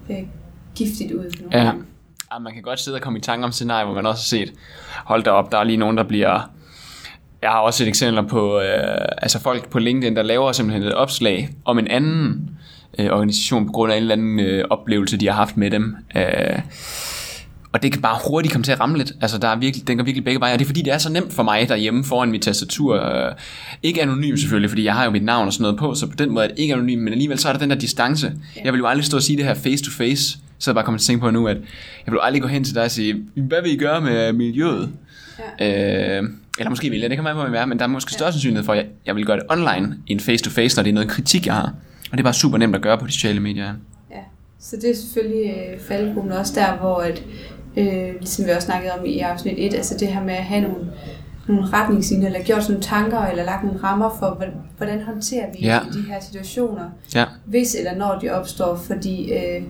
øh, 0.10 0.18
giftigt 0.76 1.12
ud. 1.12 1.32
Nogle 1.42 1.58
Ja. 1.58 1.63
gange. 1.63 1.84
ja. 2.34 2.39
man 2.39 2.54
kan 2.54 2.62
godt 2.63 2.80
sidde 2.80 2.96
og 2.96 3.02
komme 3.02 3.20
i 3.20 3.22
tanke 3.22 3.46
om 3.46 3.52
scenarier, 3.52 3.86
hvor 3.86 3.96
man 3.96 4.06
også 4.06 4.36
har 4.36 4.44
set, 4.46 4.54
hold 5.06 5.24
da 5.24 5.30
op, 5.32 5.52
der 5.52 5.58
er 5.58 5.63
lige 5.63 5.78
nogen, 5.78 5.98
der 5.98 6.04
bliver... 6.04 6.52
Jeg 7.42 7.50
har 7.50 7.60
også 7.60 7.78
set 7.78 7.88
eksempler 7.88 8.28
på, 8.28 8.60
øh, 8.60 9.06
altså 9.18 9.39
folk 9.42 9.70
på 9.70 9.80
LinkedIn, 9.80 10.15
der 10.15 10.24
laver 10.24 10.52
simpelthen 10.52 10.84
et 10.88 10.94
opslag 10.94 11.50
om 11.65 11.80
en 11.80 11.88
anden 11.88 12.50
øh, 13.00 13.06
organisation 13.12 13.65
på 13.65 13.72
grund 13.72 13.92
af 13.92 13.96
en 13.98 14.02
eller 14.02 14.13
anden 14.15 14.39
øh, 14.39 14.65
oplevelse, 14.70 15.18
de 15.18 15.28
har 15.28 15.34
haft 15.34 15.58
med 15.58 15.72
dem. 15.72 15.96
Øh, 16.15 16.60
og 17.73 17.84
det 17.84 17.91
kan 17.91 18.01
bare 18.01 18.19
hurtigt 18.29 18.51
komme 18.51 18.63
til 18.63 18.71
at 18.71 18.79
ramme 18.79 18.97
lidt. 18.97 19.12
Altså, 19.21 19.38
der 19.38 19.47
er 19.47 19.55
virkelig, 19.55 19.88
den 19.88 19.97
går 19.97 20.03
virkelig 20.03 20.23
begge 20.23 20.39
veje. 20.39 20.53
Og 20.53 20.60
det 20.60 20.65
er 20.65 20.67
fordi, 20.67 20.82
det 20.82 20.93
er 20.93 20.97
så 20.97 21.12
nemt 21.12 21.34
for 21.34 21.43
mig 21.43 21.69
derhjemme 21.69 22.03
foran 22.03 22.32
mit 22.32 22.41
tastatur. 22.41 22.95
Øh, 22.95 23.32
ikke 23.84 24.01
anonym 24.01 24.38
selvfølgelig, 24.38 24.69
fordi 24.69 24.84
jeg 24.84 24.93
har 24.93 25.05
jo 25.05 25.12
mit 25.12 25.23
navn 25.23 25.47
og 25.47 25.53
sådan 25.53 25.62
noget 25.62 25.77
på, 25.77 25.95
så 25.95 26.08
på 26.08 26.15
den 26.15 26.32
måde 26.32 26.45
er 26.45 26.49
det 26.49 26.60
ikke 26.60 26.73
anonym, 26.73 26.99
men 26.99 27.13
alligevel 27.13 27.39
så 27.39 27.49
er 27.49 27.53
der 27.53 27.60
den 27.60 27.69
der 27.69 27.75
distance. 27.75 28.34
Jeg 28.63 28.73
vil 28.73 28.79
jo 28.79 28.88
aldrig 28.88 29.05
stå 29.05 29.17
og 29.17 29.23
sige 29.23 29.38
det 29.38 29.45
her 29.45 29.53
face 29.53 29.84
to 29.84 29.91
face. 29.91 30.38
Så 30.58 30.71
jeg 30.71 30.75
bare 30.75 30.86
kommet 30.86 31.01
til 31.01 31.05
at 31.05 31.08
tænke 31.08 31.21
på 31.21 31.32
nu, 31.32 31.47
at 31.47 31.58
jeg 32.05 32.12
vil 32.12 32.19
aldrig 32.21 32.41
gå 32.41 32.47
hen 32.47 32.63
til 32.63 32.75
dig 32.75 32.84
og 32.84 32.91
sige, 32.91 33.15
hvad 33.36 33.62
vil 33.62 33.71
I 33.71 33.77
gøre 33.77 34.01
med 34.01 34.34
miljøet? 34.34 34.89
Ja. 35.60 36.17
Øh, 36.17 36.29
eller 36.60 36.69
måske 36.69 36.89
vil 36.89 36.99
jeg, 36.99 37.10
det 37.10 37.17
kan 37.17 37.23
man 37.23 37.36
på, 37.36 37.51
være, 37.51 37.67
men 37.67 37.79
der 37.79 37.84
er 37.84 37.89
måske 37.89 38.12
større 38.12 38.32
sandsynlighed 38.32 38.65
for, 38.65 38.73
at 38.73 38.77
jeg, 38.77 38.88
jeg 39.05 39.15
vil 39.15 39.25
gøre 39.25 39.38
det 39.38 39.45
online 39.49 39.97
i 40.08 40.12
en 40.12 40.19
face 40.19 40.43
to 40.43 40.49
face, 40.49 40.77
når 40.77 40.84
det 40.84 40.89
er 40.89 40.93
noget 40.93 41.10
kritik, 41.10 41.45
jeg 41.45 41.53
har. 41.53 41.73
Og 42.12 42.12
det 42.12 42.19
er 42.19 42.23
bare 42.23 42.34
super 42.34 42.58
nemt 42.58 42.75
at 42.75 42.82
gøre 42.82 42.97
på 42.97 43.08
de 43.08 43.12
sociale 43.12 43.39
medier. 43.39 43.73
Ja, 44.12 44.19
så 44.60 44.75
det 44.75 44.89
er 44.89 44.95
selvfølgelig 44.95 45.53
øh, 45.73 45.79
faldgruppen 45.79 46.32
også 46.32 46.53
der, 46.55 46.77
hvor 46.77 46.97
at, 46.97 47.23
øh, 47.80 48.15
ligesom 48.20 48.46
vi 48.46 48.52
også 48.52 48.65
snakkede 48.65 48.94
om 48.94 49.06
i 49.06 49.20
afsnit 49.20 49.56
1, 49.58 49.74
altså 49.74 49.98
det 50.00 50.08
her 50.08 50.24
med 50.24 50.34
at 50.34 50.44
have 50.44 50.62
nogle, 50.62 50.92
nogle 51.48 51.65
retningslinjer, 51.65 52.28
eller 52.28 52.44
gjort 52.44 52.63
sådan 52.63 52.74
nogle 52.74 52.84
tanker, 52.84 53.22
eller 53.22 53.44
lagt 53.44 53.63
nogle 53.63 53.84
rammer 53.84 54.15
for, 54.20 54.44
hvordan 54.78 55.02
håndterer 55.02 55.46
vi 55.52 55.65
ja. 55.65 55.80
de 55.94 56.02
her 56.02 56.20
situationer, 56.22 56.89
ja. 57.15 57.26
hvis 57.46 57.76
eller 57.76 57.96
når 57.96 58.20
de 58.22 58.30
opstår, 58.30 58.76
fordi 58.76 59.34
øh, 59.34 59.62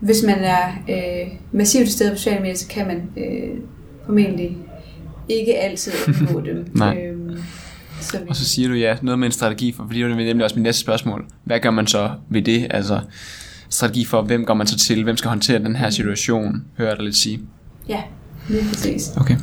hvis 0.00 0.22
man 0.26 0.38
er 0.38 0.68
øh, 0.88 1.32
massivt 1.52 1.84
til 1.84 1.92
stede 1.92 2.10
på 2.10 2.16
sociale 2.16 2.40
medier, 2.40 2.56
så 2.56 2.68
kan 2.68 2.86
man 2.86 3.10
øh, 3.16 3.58
formentlig 4.06 4.56
ikke 5.28 5.58
altid 5.58 5.92
undgå 6.08 6.40
dem. 6.40 6.66
Nej. 6.74 6.96
Øhm, 6.96 7.38
så 8.00 8.18
vi... 8.18 8.24
Og 8.28 8.36
så 8.36 8.44
siger 8.44 8.68
du 8.68 8.74
ja, 8.74 8.96
noget 9.02 9.18
med 9.18 9.26
en 9.26 9.32
strategi, 9.32 9.72
for, 9.72 9.84
fordi 9.86 9.98
det 9.98 10.10
er 10.10 10.14
nemlig 10.14 10.44
også 10.44 10.56
mit 10.56 10.62
næste 10.62 10.80
spørgsmål. 10.80 11.26
Hvad 11.44 11.60
gør 11.60 11.70
man 11.70 11.86
så 11.86 12.10
ved 12.28 12.42
det? 12.42 12.66
Altså, 12.70 13.00
strategi 13.70 14.04
for, 14.04 14.22
hvem 14.22 14.44
går 14.44 14.54
man 14.54 14.66
så 14.66 14.78
til? 14.78 15.04
Hvem 15.04 15.16
skal 15.16 15.28
håndtere 15.28 15.58
den 15.58 15.76
her 15.76 15.90
situation? 15.90 16.64
Hører 16.78 16.88
jeg 16.88 16.96
dig 16.96 17.04
lidt 17.04 17.16
sige. 17.16 17.40
Ja, 17.88 18.02
lige 18.48 18.64
præcis. 18.68 19.10
Okay. 19.16 19.36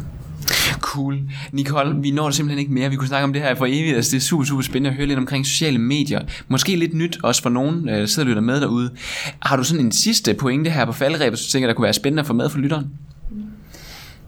Cool. 0.80 1.20
Nicole, 1.52 1.96
vi 2.02 2.12
når 2.12 2.30
simpelthen 2.32 2.60
ikke 2.60 2.74
mere. 2.74 2.90
Vi 2.90 2.96
kunne 2.96 3.08
snakke 3.08 3.24
om 3.24 3.34
det 3.34 3.42
her 3.42 3.56
for 3.56 3.66
evigt. 3.66 3.96
Altså, 3.96 4.12
det 4.12 4.18
er 4.18 4.22
super, 4.22 4.46
super 4.46 4.62
spændende 4.62 4.90
at 4.90 4.96
høre 4.96 5.08
lidt 5.08 5.20
omkring 5.20 5.46
sociale 5.46 5.78
medier. 5.78 6.22
Måske 6.48 6.76
lidt 6.76 6.94
nyt 6.94 7.18
også 7.24 7.42
for 7.42 7.50
nogen, 7.50 7.88
der 7.88 8.06
sidder 8.06 8.26
og 8.26 8.30
lytter 8.30 8.42
med 8.42 8.62
derude. 8.62 8.90
Har 9.40 9.56
du 9.56 9.64
sådan 9.64 9.86
en 9.86 9.92
sidste 9.92 10.34
pointe 10.34 10.70
her 10.70 10.86
på 10.86 10.92
faldrebet, 10.92 11.40
som 11.40 11.46
du 11.46 11.52
tænker, 11.52 11.68
der 11.68 11.74
kunne 11.74 11.84
være 11.84 11.94
spændende 11.94 12.22
at 12.22 12.28
få 12.28 12.34
med 12.34 12.50
for 12.50 12.58
lytteren? 12.60 12.86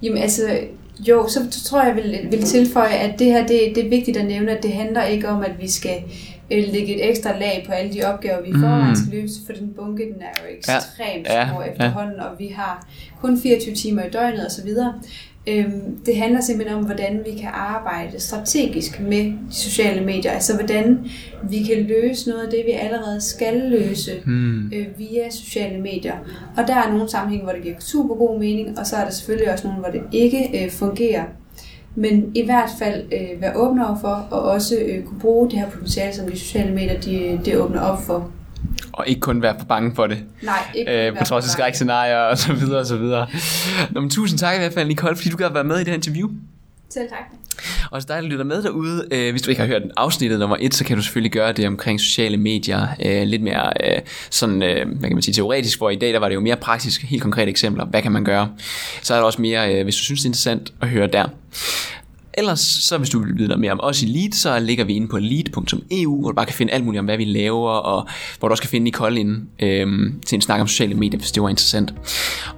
Jamen 0.03 0.17
altså, 0.17 0.59
jo, 0.99 1.27
så 1.29 1.63
tror 1.65 1.83
jeg, 1.83 1.95
vil, 1.95 2.19
vil 2.31 2.43
tilføje, 2.43 2.93
at 2.93 3.19
det 3.19 3.27
her 3.27 3.47
det, 3.47 3.61
det 3.75 3.85
er 3.85 3.89
vigtigt 3.89 4.17
at 4.17 4.25
nævne, 4.25 4.51
at 4.51 4.63
det 4.63 4.73
handler 4.73 5.03
ikke 5.03 5.29
om, 5.29 5.43
at 5.43 5.51
vi 5.59 5.69
skal 5.69 5.97
øh, 6.05 6.38
lægge 6.49 6.95
et 6.95 7.09
ekstra 7.09 7.39
lag 7.39 7.63
på 7.67 7.71
alle 7.71 7.93
de 7.93 8.03
opgaver, 8.03 8.41
vi 8.41 8.51
mm. 8.51 8.61
forvejen 8.61 8.95
skal 8.95 9.21
løse, 9.21 9.39
for 9.45 9.53
den 9.53 9.73
bunke, 9.75 10.03
den 10.03 10.21
er 10.21 10.41
jo 10.41 10.55
ekstremt 10.57 11.27
ja. 11.27 11.47
stor 11.47 11.63
ja. 11.63 11.71
efterhånden, 11.71 12.19
og 12.19 12.39
vi 12.39 12.47
har 12.47 12.87
kun 13.21 13.39
24 13.41 13.75
timer 13.75 14.03
i 14.03 14.09
døgnet 14.09 14.45
osv. 14.45 14.69
Øhm, 15.47 15.97
det 16.05 16.17
handler 16.17 16.41
simpelthen 16.41 16.77
om, 16.77 16.85
hvordan 16.85 17.21
vi 17.25 17.39
kan 17.39 17.49
arbejde 17.53 18.19
strategisk 18.19 18.99
med 18.99 19.23
de 19.25 19.35
sociale 19.51 20.05
medier. 20.05 20.31
Altså 20.31 20.55
hvordan 20.55 21.09
vi 21.49 21.63
kan 21.63 21.83
løse 21.83 22.29
noget 22.29 22.43
af 22.43 22.51
det, 22.51 22.63
vi 22.65 22.71
allerede 22.71 23.21
skal 23.21 23.61
løse 23.69 24.11
hmm. 24.25 24.71
øh, 24.73 24.87
via 24.97 25.29
sociale 25.29 25.81
medier. 25.81 26.17
Og 26.57 26.67
der 26.67 26.75
er 26.75 26.91
nogle 26.91 27.09
sammenhænge, 27.09 27.43
hvor 27.43 27.53
det 27.53 27.63
giver 27.63 27.75
super 27.79 28.15
god 28.15 28.39
mening, 28.39 28.79
og 28.79 28.87
så 28.87 28.95
er 28.95 29.03
der 29.03 29.11
selvfølgelig 29.11 29.53
også 29.53 29.67
nogle, 29.67 29.81
hvor 29.81 29.91
det 29.91 30.01
ikke 30.11 30.63
øh, 30.63 30.71
fungerer. 30.71 31.23
Men 31.99 32.31
i 32.35 32.45
hvert 32.45 32.69
fald 32.79 33.03
øh, 33.13 33.41
være 33.41 33.55
åbne 33.55 33.87
over 33.87 33.97
for, 33.99 34.27
og 34.31 34.41
også 34.41 34.75
øh, 34.75 35.03
kunne 35.03 35.19
bruge 35.19 35.49
det 35.49 35.59
her 35.59 35.69
potentiale, 35.69 36.13
som 36.13 36.31
de 36.31 36.39
sociale 36.39 36.73
medier 36.73 37.01
de, 37.01 37.39
de 37.45 37.61
åbner 37.61 37.81
op 37.81 38.03
for 38.03 38.31
og 38.99 39.07
ikke 39.07 39.21
kun 39.21 39.41
være 39.41 39.55
for 39.59 39.65
bange 39.65 39.95
for 39.95 40.07
det. 40.07 40.23
Nej, 40.43 40.53
ikke 40.75 41.07
øh, 41.07 41.17
På 41.17 41.23
trods 41.23 41.45
af 41.45 41.51
skrækscenarier 41.51 42.17
og 42.17 42.37
så 42.37 42.53
videre 42.53 42.79
og 42.79 42.85
så 42.85 42.97
videre. 42.97 43.27
Nå, 43.91 44.01
men 44.01 44.09
tusind 44.09 44.39
tak 44.39 44.55
i 44.55 44.59
hvert 44.59 44.73
fald, 44.73 44.87
Nicole, 44.87 45.15
fordi 45.15 45.29
du 45.29 45.37
gad 45.37 45.49
være 45.53 45.63
med 45.63 45.75
i 45.75 45.79
det 45.79 45.87
her 45.87 45.93
interview. 45.93 46.29
Selv 46.89 47.09
tak. 47.09 47.38
Og 47.91 48.01
så 48.01 48.07
dig, 48.07 48.23
der 48.23 48.29
lytter 48.29 48.45
med 48.45 48.63
derude, 48.63 49.05
øh, 49.11 49.31
hvis 49.31 49.41
du 49.41 49.49
ikke 49.49 49.61
har 49.61 49.67
hørt 49.67 49.81
afsnittet 49.97 50.39
nummer 50.39 50.57
et, 50.59 50.73
så 50.73 50.85
kan 50.85 50.97
du 50.97 51.03
selvfølgelig 51.03 51.31
gøre 51.31 51.51
det 51.51 51.67
omkring 51.67 51.99
sociale 51.99 52.37
medier, 52.37 52.87
øh, 53.05 53.23
lidt 53.27 53.41
mere 53.41 53.71
øh, 53.83 54.01
sådan, 54.29 54.63
øh, 54.63 54.87
hvad 54.87 55.09
kan 55.09 55.15
man 55.15 55.21
sige, 55.21 55.33
teoretisk, 55.33 55.77
hvor 55.77 55.89
i 55.89 55.95
dag 55.95 56.13
der 56.13 56.19
var 56.19 56.27
det 56.27 56.35
jo 56.35 56.39
mere 56.39 56.55
praktisk, 56.55 57.01
helt 57.01 57.21
konkrete 57.21 57.49
eksempler, 57.49 57.85
hvad 57.85 58.01
kan 58.01 58.11
man 58.11 58.23
gøre. 58.23 58.49
Så 59.01 59.13
er 59.13 59.17
der 59.17 59.25
også 59.25 59.41
mere, 59.41 59.75
øh, 59.75 59.83
hvis 59.83 59.95
du 59.95 60.03
synes 60.03 60.19
det 60.19 60.25
er 60.25 60.29
interessant 60.29 60.73
at 60.81 60.87
høre 60.87 61.07
der. 61.07 61.25
Ellers, 62.33 62.59
så 62.59 62.97
hvis 62.97 63.09
du 63.09 63.19
vil 63.19 63.37
vide 63.37 63.47
noget 63.47 63.59
mere 63.59 63.71
om 63.71 63.79
os 63.83 64.03
i 64.03 64.05
Lead, 64.05 64.31
så 64.31 64.59
ligger 64.59 64.83
vi 64.85 64.93
inde 64.93 65.07
på 65.07 65.17
lead.eu, 65.17 66.19
hvor 66.19 66.29
du 66.29 66.35
bare 66.35 66.45
kan 66.45 66.55
finde 66.55 66.73
alt 66.73 66.85
muligt 66.85 66.99
om, 66.99 67.05
hvad 67.05 67.17
vi 67.17 67.25
laver, 67.25 67.69
og 67.71 68.07
hvor 68.39 68.47
du 68.47 68.51
også 68.51 68.63
kan 68.63 68.69
finde 68.69 68.83
Nicole 68.83 69.19
inde 69.19 69.45
øhm, 69.59 70.21
til 70.25 70.35
en 70.35 70.41
snak 70.41 70.61
om 70.61 70.67
sociale 70.67 70.95
medier, 70.95 71.19
hvis 71.19 71.31
det 71.31 71.43
var 71.43 71.49
interessant. 71.49 71.93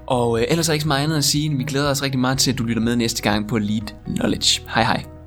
Og 0.08 0.40
øh, 0.40 0.46
ellers 0.50 0.68
er 0.68 0.72
der 0.72 0.74
ikke 0.74 0.84
så 0.84 0.88
meget 0.88 1.04
andet 1.04 1.18
at 1.18 1.24
sige, 1.24 1.58
vi 1.58 1.64
glæder 1.64 1.90
os 1.90 2.04
rigtig 2.04 2.20
meget 2.20 2.38
til, 2.38 2.52
at 2.52 2.58
du 2.58 2.64
lytter 2.64 2.82
med 2.82 2.96
næste 2.96 3.22
gang 3.22 3.48
på 3.48 3.58
Lead 3.58 4.16
Knowledge. 4.16 4.62
Hej 4.68 4.84
hej. 4.84 5.21